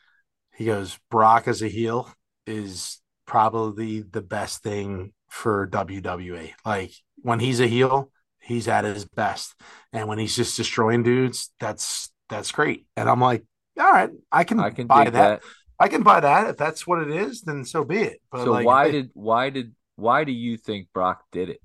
[0.54, 2.12] he goes, Brock as a heel
[2.46, 6.52] is probably the best thing for WWE.
[6.64, 9.54] Like when he's a heel, he's at his best.
[9.92, 12.86] And when he's just destroying dudes, that's that's great.
[12.96, 13.44] And I'm like,
[13.78, 15.12] all right, I can, I can buy that.
[15.12, 15.42] that.
[15.80, 16.50] I can buy that.
[16.50, 18.20] If that's what it is, then so be it.
[18.30, 21.60] But so like, why did why did why do you think Brock did it?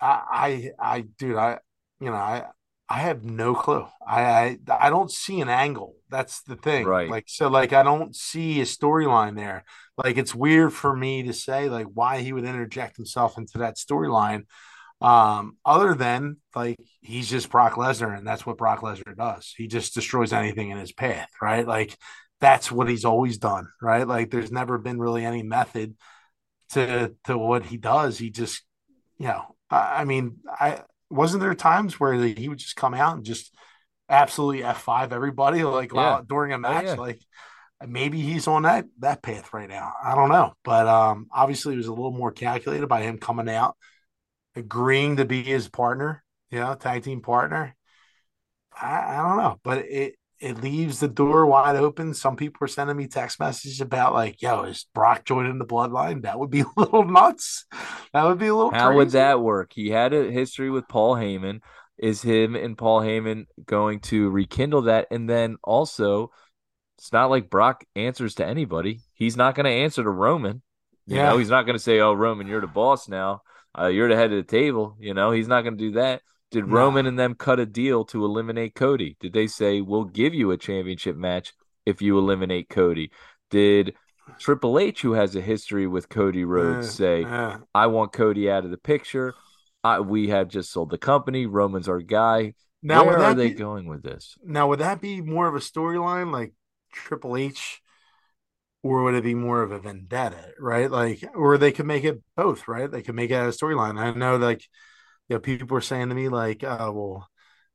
[0.00, 1.58] I I, I dude, I
[2.00, 2.44] you know, I
[2.88, 3.86] I have no clue.
[4.06, 5.96] I, I I don't see an angle.
[6.08, 6.86] That's the thing.
[6.86, 7.10] Right.
[7.10, 9.64] Like so like I don't see a storyline there.
[9.96, 13.76] Like it's weird for me to say like why he would interject himself into that
[13.76, 14.44] storyline.
[15.00, 19.52] Um, other than like he's just Brock Lesnar and that's what Brock Lesnar does.
[19.56, 21.66] He just destroys anything in his path, right?
[21.66, 21.96] Like
[22.42, 24.06] that's what he's always done, right?
[24.06, 25.94] Like there's never been really any method
[26.70, 28.18] to to what he does.
[28.18, 28.64] He just
[29.16, 33.14] you know, I, I mean, I wasn't there times where he would just come out
[33.14, 33.54] and just
[34.08, 35.96] absolutely F five everybody like yeah.
[35.96, 36.86] while, during a match?
[36.86, 36.94] Oh, yeah.
[36.94, 37.22] Like
[37.86, 39.92] maybe he's on that that path right now.
[40.04, 43.48] I don't know, but um, obviously it was a little more calculated by him coming
[43.48, 43.76] out,
[44.56, 47.76] agreeing to be his partner, you know, tag team partner.
[48.74, 52.14] I, I don't know, but it it leaves the door wide open.
[52.14, 56.22] Some people are sending me text messages about like, "Yo, is Brock joining the Bloodline?"
[56.22, 57.64] That would be a little nuts.
[58.12, 58.72] That would be a little.
[58.72, 58.96] How crazy.
[58.96, 59.72] would that work?
[59.72, 61.60] He had a history with Paul Heyman.
[61.96, 65.06] Is him and Paul Heyman going to rekindle that?
[65.12, 66.32] And then also,
[66.98, 69.00] it's not like Brock answers to anybody.
[69.14, 70.62] He's not going to answer to Roman.
[71.06, 71.30] You yeah.
[71.30, 73.42] know, he's not going to say, "Oh, Roman, you're the boss now.
[73.78, 76.22] Uh, you're the head of the table." You know, he's not going to do that.
[76.52, 76.68] Did.
[76.68, 79.16] Roman and them cut a deal to eliminate Cody?
[79.18, 81.52] Did they say we'll give you a championship match
[81.84, 83.10] if you eliminate Cody?
[83.50, 83.94] Did
[84.38, 87.58] Triple H, who has a history with Cody Rhodes, uh, say uh.
[87.74, 89.34] I want Cody out of the picture?
[89.82, 91.46] I, we have just sold the company.
[91.46, 92.54] Roman's our guy.
[92.82, 94.36] Now, where are they be, going with this?
[94.44, 96.52] Now, would that be more of a storyline like
[96.92, 97.80] Triple H,
[98.82, 100.52] or would it be more of a vendetta?
[100.58, 102.68] Right, like, or they could make it both.
[102.68, 103.98] Right, they could make it a storyline.
[103.98, 104.68] I know, like
[105.32, 107.28] you know, people were saying to me like, "Oh, well,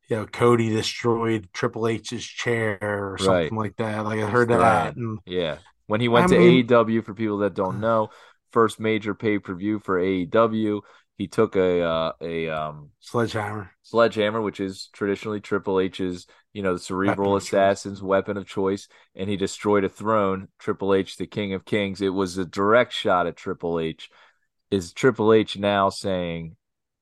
[0.07, 3.51] you know, Cody destroyed Triple H's chair or something right.
[3.51, 4.95] like that." Like I heard that.
[4.95, 8.09] And, yeah, when he went I to mean, AEW, for people that don't know,
[8.51, 10.81] first major pay per view for AEW,
[11.15, 16.73] he took a uh, a um, sledgehammer, sledgehammer, which is traditionally Triple H's, you know,
[16.73, 20.49] the cerebral weapon assassin's weapon of choice, and he destroyed a throne.
[20.59, 22.01] Triple H, the King of Kings.
[22.01, 24.11] It was a direct shot at Triple H.
[24.69, 26.56] Is Triple H now saying?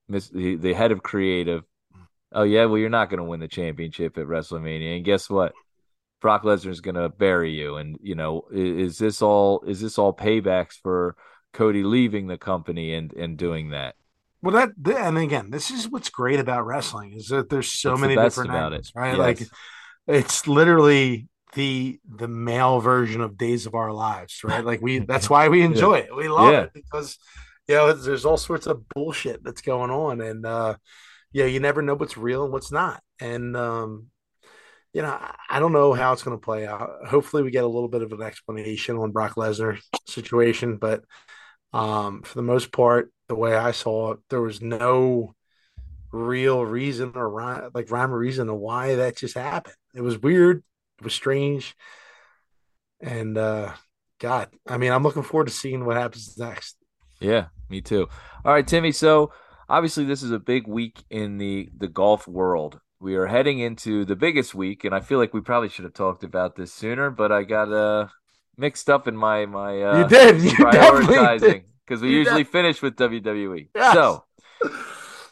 [0.10, 1.64] The, the head of creative.
[2.32, 5.54] Oh yeah, well you're not going to win the championship at WrestleMania, and guess what?
[6.22, 7.76] Brock Lesnar is going to bury you.
[7.78, 11.16] And you know, is, is this all is this all paybacks for
[11.54, 13.96] Cody leaving the company and and doing that?
[14.42, 18.02] Well, that and again, this is what's great about wrestling is that there's so That's
[18.02, 19.18] many the different about angles, it, right?
[19.18, 19.18] Yes.
[19.18, 19.48] Like
[20.08, 24.64] it's literally the the male version of Days of Our Lives, right?
[24.64, 26.04] Like we that's why we enjoy yeah.
[26.04, 26.16] it.
[26.16, 26.62] We love yeah.
[26.64, 27.18] it because
[27.68, 30.76] you know, there's all sorts of bullshit that's going on, and uh,
[31.32, 33.02] yeah, you never know what's real and what's not.
[33.20, 34.08] And um,
[34.94, 36.90] you know, I don't know how it's going to play out.
[37.08, 41.04] Hopefully, we get a little bit of an explanation on Brock Lesnar situation, but
[41.74, 45.36] um, for the most part, the way I saw it, there was no
[46.12, 49.76] real reason or like rhyme or reason to why that just happened.
[49.94, 50.64] It was weird.
[51.00, 51.76] It was strange.
[53.02, 53.74] And uh
[54.20, 56.78] God, I mean, I'm looking forward to seeing what happens next.
[57.20, 58.08] Yeah, me too.
[58.44, 58.92] All right, Timmy.
[58.92, 59.32] So
[59.70, 62.80] obviously, this is a big week in the the golf world.
[63.00, 65.94] We are heading into the biggest week, and I feel like we probably should have
[65.94, 68.08] talked about this sooner, but I got uh
[68.58, 72.82] mixed up in my my uh, you did you prioritizing because we you usually finish
[72.82, 73.70] with WWE.
[73.76, 73.94] Yes.
[73.94, 74.24] So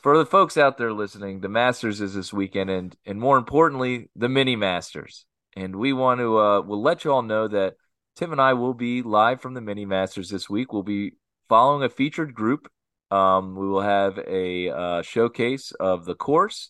[0.01, 4.09] for the folks out there listening, the Masters is this weekend, and and more importantly,
[4.15, 5.25] the Mini Masters.
[5.55, 7.75] And we want to uh, we'll let you all know that
[8.15, 10.73] Tim and I will be live from the Mini Masters this week.
[10.73, 11.13] We'll be
[11.49, 12.67] following a featured group.
[13.11, 16.69] Um, we will have a uh, showcase of the course,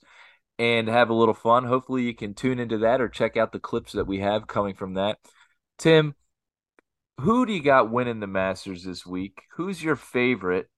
[0.59, 1.65] and have a little fun.
[1.65, 4.75] Hopefully, you can tune into that or check out the clips that we have coming
[4.75, 5.19] from that.
[5.77, 6.15] Tim,
[7.21, 9.41] who do you got winning the Masters this week?
[9.55, 10.69] Who's your favorite?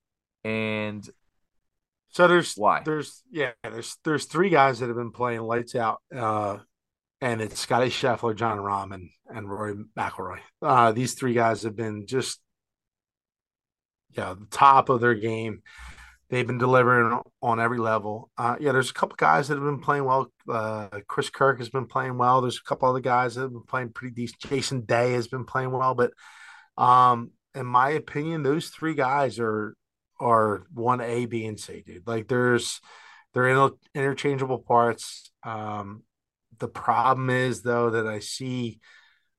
[0.43, 1.07] And
[2.09, 2.83] so there's why?
[2.85, 6.01] There's yeah, there's there's three guys that have been playing lights out.
[6.15, 6.59] Uh
[7.21, 10.39] and it's Scotty Scheffler, Jon Rahm, and, and Rory McIlroy.
[10.61, 12.39] Uh, these three guys have been just,
[14.17, 15.61] yeah, the top of their game.
[16.29, 18.31] They've been delivering on every level.
[18.35, 20.31] Uh, yeah, there's a couple guys that have been playing well.
[20.49, 22.41] Uh, Chris Kirk has been playing well.
[22.41, 24.41] There's a couple other guys that have been playing pretty decent.
[24.41, 26.13] Jason Day has been playing well, but
[26.77, 29.75] um, in my opinion, those three guys are
[30.19, 32.07] are one A, B, and C, dude.
[32.07, 32.81] Like there's
[33.33, 35.31] they're in interchangeable parts.
[35.43, 36.03] Um,
[36.57, 38.79] the problem is though that I see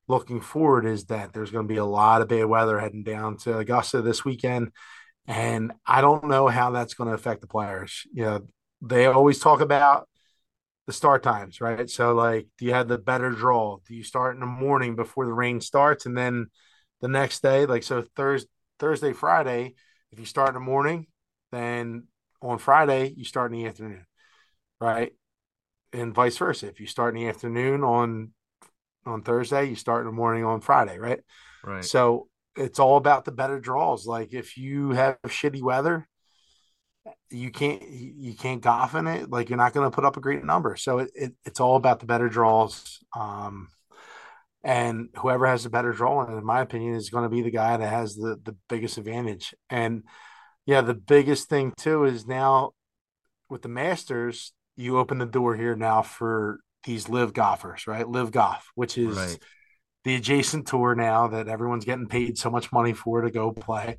[0.08, 3.36] looking forward is that there's going to be a lot of bad weather heading down
[3.38, 4.72] to Augusta this weekend,
[5.26, 8.06] and I don't know how that's going to affect the players.
[8.12, 8.46] You know,
[8.82, 10.08] they always talk about
[10.86, 11.90] the start times, right?
[11.90, 13.78] So, like, do you have the better draw?
[13.86, 16.46] Do you start in the morning before the rain starts, and then
[17.00, 19.74] the next day, like, so Thursday, Thursday, Friday,
[20.12, 21.06] if you start in the morning,
[21.52, 22.06] then
[22.40, 24.06] on Friday you start in the afternoon,
[24.80, 25.12] right?
[25.92, 26.68] and vice versa.
[26.68, 28.32] If you start in the afternoon on
[29.06, 31.20] on Thursday, you start in the morning on Friday, right?
[31.64, 31.84] Right.
[31.84, 34.06] So it's all about the better draws.
[34.06, 36.06] Like if you have shitty weather,
[37.30, 39.30] you can't you can't golf in it.
[39.30, 40.76] Like you're not going to put up a great number.
[40.76, 42.98] So it, it, it's all about the better draws.
[43.14, 43.68] Um,
[44.64, 47.76] and whoever has the better draw, in my opinion, is going to be the guy
[47.76, 49.54] that has the the biggest advantage.
[49.70, 50.04] And
[50.64, 52.72] yeah, the biggest thing too is now
[53.48, 58.08] with the Masters, you open the door here now for these LIV golfers, right?
[58.08, 59.38] LIV golf, which is right.
[60.04, 63.98] the adjacent tour now that everyone's getting paid so much money for to go play.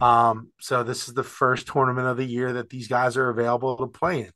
[0.00, 3.78] Um, so this is the first tournament of the year that these guys are available
[3.78, 4.30] to play in.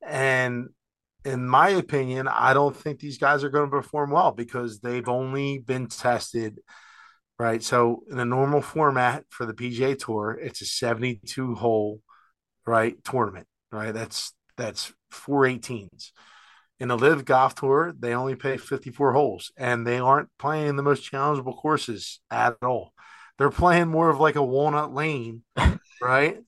[0.00, 0.68] And
[1.24, 5.08] in my opinion, I don't think these guys are going to perform well because they've
[5.08, 6.58] only been tested
[7.42, 7.62] right?
[7.62, 12.00] So in a normal format for the PGA Tour, it's a 72 hole
[12.64, 13.92] right tournament, right?
[13.92, 16.12] That's that's four 18s.
[16.82, 20.82] In the LIV Golf Tour, they only play 54 holes, and they aren't playing the
[20.82, 22.92] most challengeable courses at all.
[23.38, 25.44] They're playing more of like a walnut lane,
[26.02, 26.38] right?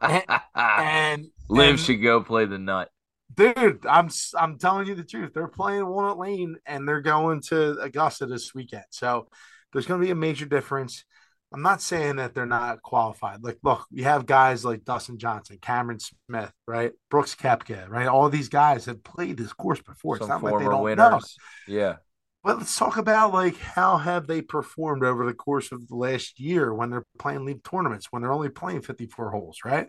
[0.00, 0.22] and,
[0.54, 2.90] and LIV and, should go play the nut,
[3.34, 3.84] dude.
[3.84, 4.08] I'm
[4.38, 5.32] I'm telling you the truth.
[5.34, 8.84] They're playing walnut lane, and they're going to Augusta this weekend.
[8.90, 9.26] So
[9.72, 11.04] there's going to be a major difference.
[11.52, 13.42] I'm not saying that they're not qualified.
[13.42, 16.92] Like, look, you have guys like Dustin Johnson, Cameron Smith, right?
[17.10, 18.06] Brooks Koepka, right?
[18.06, 20.16] All these guys have played this course before.
[20.16, 20.98] Some it's not like they don't winners.
[20.98, 21.74] know.
[21.74, 21.96] Yeah.
[22.44, 26.40] But let's talk about like how have they performed over the course of the last
[26.40, 29.88] year when they're playing league tournaments when they're only playing 54 holes, right?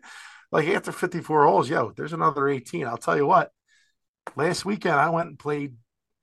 [0.51, 2.85] Like after 54 holes, yo, there's another 18.
[2.85, 3.51] I'll tell you what.
[4.35, 5.75] Last weekend I went and played,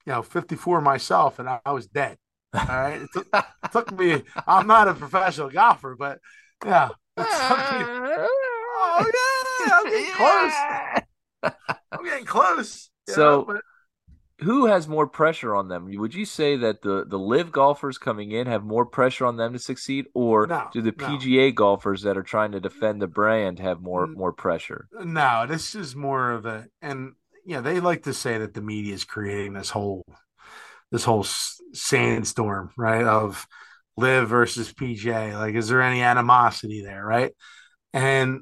[0.05, 2.17] you know, 54 myself and I, I was dead.
[2.53, 3.01] All right.
[3.01, 6.19] It took, it took, me, I'm not a professional golfer, but
[6.65, 6.89] yeah.
[6.89, 8.27] Me, oh,
[9.13, 9.71] yeah.
[9.73, 11.53] I'm getting close.
[11.91, 12.89] I'm getting close.
[13.07, 13.61] So, know, but,
[14.41, 15.87] who has more pressure on them?
[15.91, 19.53] Would you say that the the LIV golfers coming in have more pressure on them
[19.53, 21.51] to succeed, or no, do the PGA no.
[21.51, 24.15] golfers that are trying to defend the brand have more mm.
[24.15, 24.87] more pressure?
[25.03, 27.13] No, this is more of a and
[27.45, 30.05] yeah, they like to say that the media is creating this whole
[30.91, 31.25] this whole
[31.73, 33.03] sandstorm, right?
[33.03, 33.47] Of
[33.97, 35.33] LIV versus PGA.
[35.33, 37.31] Like, is there any animosity there, right?
[37.93, 38.41] And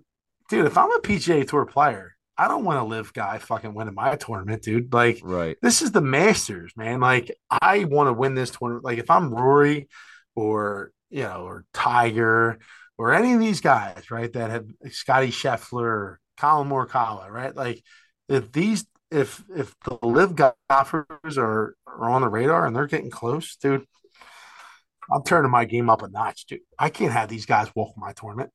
[0.50, 3.96] dude, if I'm a PGA Tour player, I don't want to LIV guy fucking winning
[3.96, 4.94] my tournament, dude.
[4.94, 5.58] Like, right?
[5.62, 7.00] This is the Masters, man.
[7.00, 8.86] Like, I want to win this tournament.
[8.86, 9.90] Like, if I'm Rory
[10.36, 12.60] or you know, or Tiger
[12.98, 17.56] or any of these guys, right, that have Scotty Scheffler, Collin Morikawa, right?
[17.56, 17.84] Like,
[18.28, 23.10] if these if if the LIV golfers are, are on the radar and they're getting
[23.10, 23.86] close, dude,
[25.12, 26.62] I'm turning my game up a notch, dude.
[26.78, 28.52] I can't have these guys walk my tournament.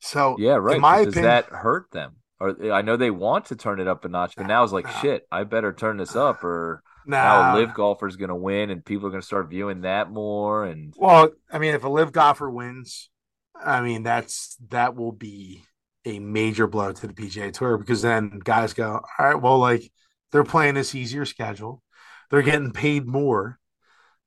[0.00, 0.76] So yeah, right.
[0.76, 2.16] In my does opinion, that hurt them?
[2.40, 4.88] Or I know they want to turn it up a notch, but now it's like
[5.00, 5.26] shit.
[5.32, 8.84] I better turn this up, or now a LIV golfer is going to win, and
[8.84, 10.64] people are going to start viewing that more.
[10.64, 13.10] And well, I mean, if a LIV golfer wins,
[13.60, 15.64] I mean that's that will be
[16.08, 19.90] a major blow to the PGA Tour because then guys go, all right, well, like
[20.32, 21.82] they're playing this easier schedule,
[22.30, 23.58] they're getting paid more,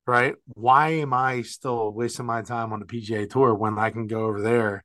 [0.05, 0.35] right?
[0.45, 4.25] Why am I still wasting my time on the PGA Tour when I can go
[4.25, 4.83] over there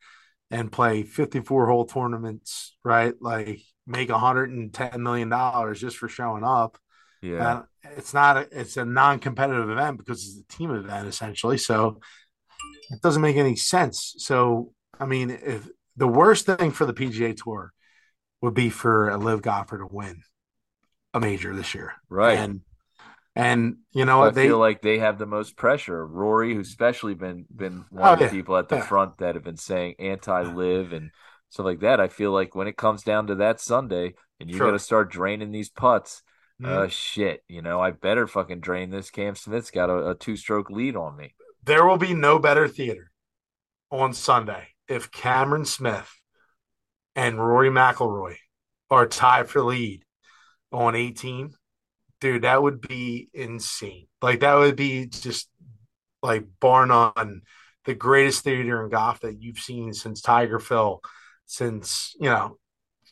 [0.50, 3.14] and play 54 hole tournaments, right?
[3.20, 6.78] Like make 110 million dollars just for showing up.
[7.22, 7.62] Yeah,
[7.96, 11.58] it's not a, it's a non-competitive event because it's a team event essentially.
[11.58, 12.00] So
[12.90, 14.14] it doesn't make any sense.
[14.18, 17.72] So I mean, if the worst thing for the PGA Tour
[18.42, 20.22] would be for a LIV golfer to win
[21.14, 21.94] a major this year.
[22.08, 22.38] Right.
[22.38, 22.60] And
[23.34, 24.30] and you know I?
[24.30, 26.06] They feel like they have the most pressure.
[26.06, 28.30] Rory, who's especially been been one Oh, of the yeah.
[28.30, 28.82] people at the Yeah.
[28.86, 31.10] front that have been saying anti-LIV and
[31.50, 32.00] stuff like that.
[32.00, 34.66] I feel like when it comes down to that Sunday, and you Sure.
[34.68, 36.22] got to start draining these putts,
[36.62, 36.66] Mhm.
[36.68, 39.10] uh, shit, you know, I better fucking drain this.
[39.10, 41.34] Cam Smith's got a, a two-stroke lead on me.
[41.62, 43.10] there will be no better theater
[43.90, 46.10] on Sunday if Cameron Smith
[47.14, 48.36] and Rory McIlroy
[48.90, 50.04] are tied for lead
[50.72, 51.50] on 18.
[52.20, 54.06] Dude, that would be insane.
[54.22, 55.48] Like that would be just
[56.22, 57.42] like bar none
[57.86, 61.00] the greatest theater in golf that you've seen since Tiger Phil,
[61.46, 62.58] since you know,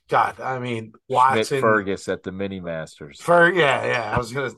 [0.09, 3.20] God, I mean Schmidt Watson, Fergus at the Mini Masters.
[3.20, 4.12] For yeah, yeah.
[4.14, 4.53] I was gonna.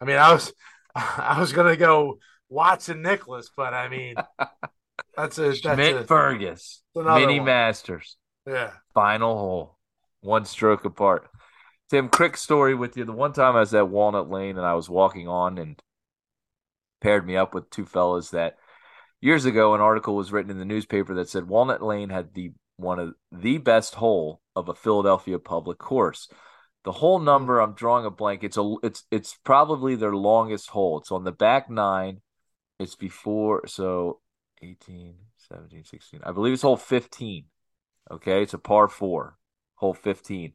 [0.00, 0.52] I mean, I was,
[0.94, 4.14] I was gonna go Watson Nicklaus, but I mean,
[5.16, 7.46] that's a that's Schmidt Fergus, Mini one.
[7.46, 8.16] Masters.
[8.46, 8.72] yeah.
[8.94, 9.78] final hole,
[10.20, 11.28] one stroke apart.
[11.90, 13.04] Tim, quick story with you.
[13.04, 15.80] The one time I was at Walnut Lane and I was walking on and
[17.00, 18.56] paired me up with two fellas that
[19.20, 22.52] years ago an article was written in the newspaper that said Walnut Lane had the
[22.76, 26.28] one of the best hole of a Philadelphia public course.
[26.84, 27.24] The whole hmm.
[27.24, 28.44] number, I'm drawing a blank.
[28.44, 30.98] It's a it's it's probably their longest hole.
[30.98, 32.20] It's on the back nine.
[32.78, 34.20] It's before so
[34.62, 35.14] 18,
[35.48, 36.20] 17, 16.
[36.24, 37.44] I believe it's hole 15.
[38.10, 39.36] Okay, it's a par four,
[39.74, 40.52] hole 15.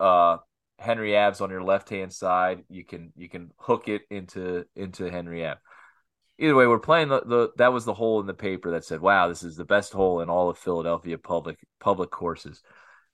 [0.00, 0.38] Uh
[0.78, 2.64] Henry Ave on your left hand side.
[2.68, 5.60] You can you can hook it into into Henry Ave.
[6.36, 9.00] Either way, we're playing the, the that was the hole in the paper that said,
[9.00, 12.60] "Wow, this is the best hole in all of Philadelphia public public courses."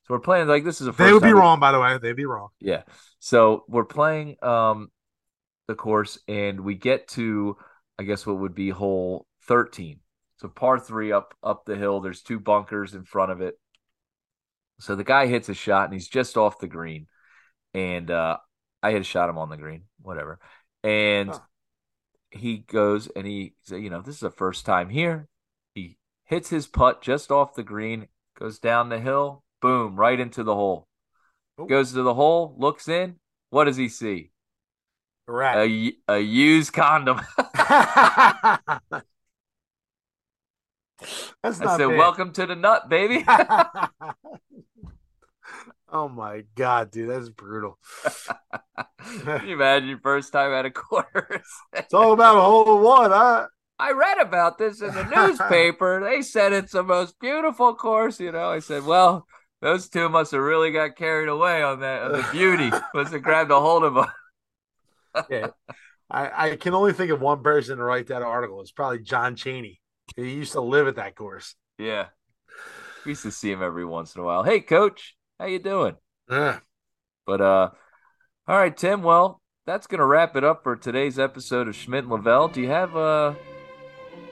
[0.06, 1.80] So we're playing like this is a They would be time we- wrong, by the
[1.80, 1.98] way.
[1.98, 2.48] They'd be wrong.
[2.60, 2.84] yeah.
[3.18, 4.90] So we're playing um
[5.68, 7.58] the course and we get to
[7.98, 9.98] I guess what would be hole 13.
[10.36, 12.00] So par 3 up up the hill.
[12.00, 13.58] There's two bunkers in front of it.
[14.78, 17.08] So the guy hits a shot and he's just off the green.
[17.74, 18.36] And uh
[18.80, 20.38] I hit a shot him on the green, whatever.
[20.84, 21.40] And Huh.
[22.30, 25.26] he goes and he said, you know, this is the first time here.
[25.74, 28.06] He hits his putt just off the green,
[28.38, 30.86] goes down the hill, boom, right into the hole
[31.58, 31.66] Oh.
[31.66, 33.16] goes to the hole, looks in.
[33.50, 34.30] What does he see?
[35.28, 35.64] A, Right.
[35.70, 37.20] u- a used condom.
[41.42, 41.98] that's I said, bad.
[41.98, 43.24] "Welcome to the nut, baby."
[45.92, 47.78] oh my god, dude, that's brutal.
[49.24, 51.06] Can you imagine your first time at a course?
[51.72, 53.46] It's all about a hole in one, huh?
[53.78, 56.02] I read about this in the newspaper.
[56.04, 58.20] They said it's the most beautiful course.
[58.20, 59.26] You know, I said, "Well,
[59.62, 62.70] those two must have really got carried away on that on the beauty.
[62.94, 64.06] must have grabbed a hold of them."
[65.30, 65.48] Yeah.
[66.10, 68.60] I, I can only think of one person to write that article.
[68.60, 69.79] It's probably John Chaney.
[70.16, 71.54] He used to live at that course.
[71.78, 72.06] Yeah,
[73.04, 74.42] we used to see him every once in a while.
[74.42, 75.96] Hey, coach, how you doing?
[76.30, 76.60] Yeah.
[77.26, 77.70] But uh
[78.48, 82.12] all right, Tim, well, that's gonna wrap it up for today's episode of Schmidt and
[82.12, 82.48] Lavelle.
[82.48, 83.34] Do you have uh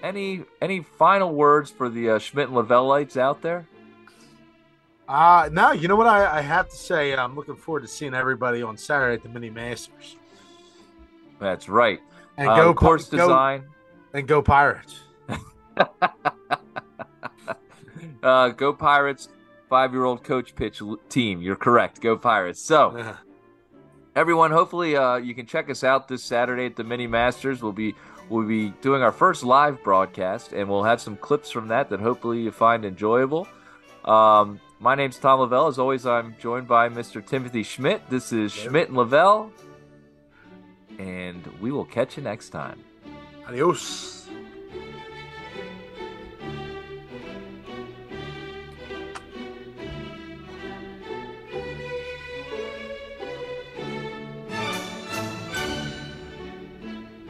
[0.03, 3.67] any any final words for the uh, Schmidt and Lavelleites out there?
[5.09, 7.15] Uh no, you know what I, I have to say?
[7.15, 10.17] I'm looking forward to seeing everybody on Saturday at the Mini Masters.
[11.41, 12.01] That's right.
[12.37, 13.61] And Uh, go course design.
[13.61, 15.01] Go, and go Pirates.
[18.23, 19.29] uh go Pirates,
[19.69, 21.43] five year old coach pitch team.
[21.43, 22.01] You're correct.
[22.01, 22.61] Go Pirates.
[22.61, 23.17] So
[24.19, 27.71] everyone hopefully uh, you can check us out this saturday at the mini masters we'll
[27.71, 27.95] be
[28.29, 32.01] we'll be doing our first live broadcast and we'll have some clips from that that
[32.01, 33.47] hopefully you find enjoyable
[34.07, 38.51] um, my name's tom lavelle as always i'm joined by mr timothy schmidt this is
[38.51, 39.53] schmidt and lavelle
[40.99, 42.83] and we will catch you next time
[43.47, 44.18] Adios.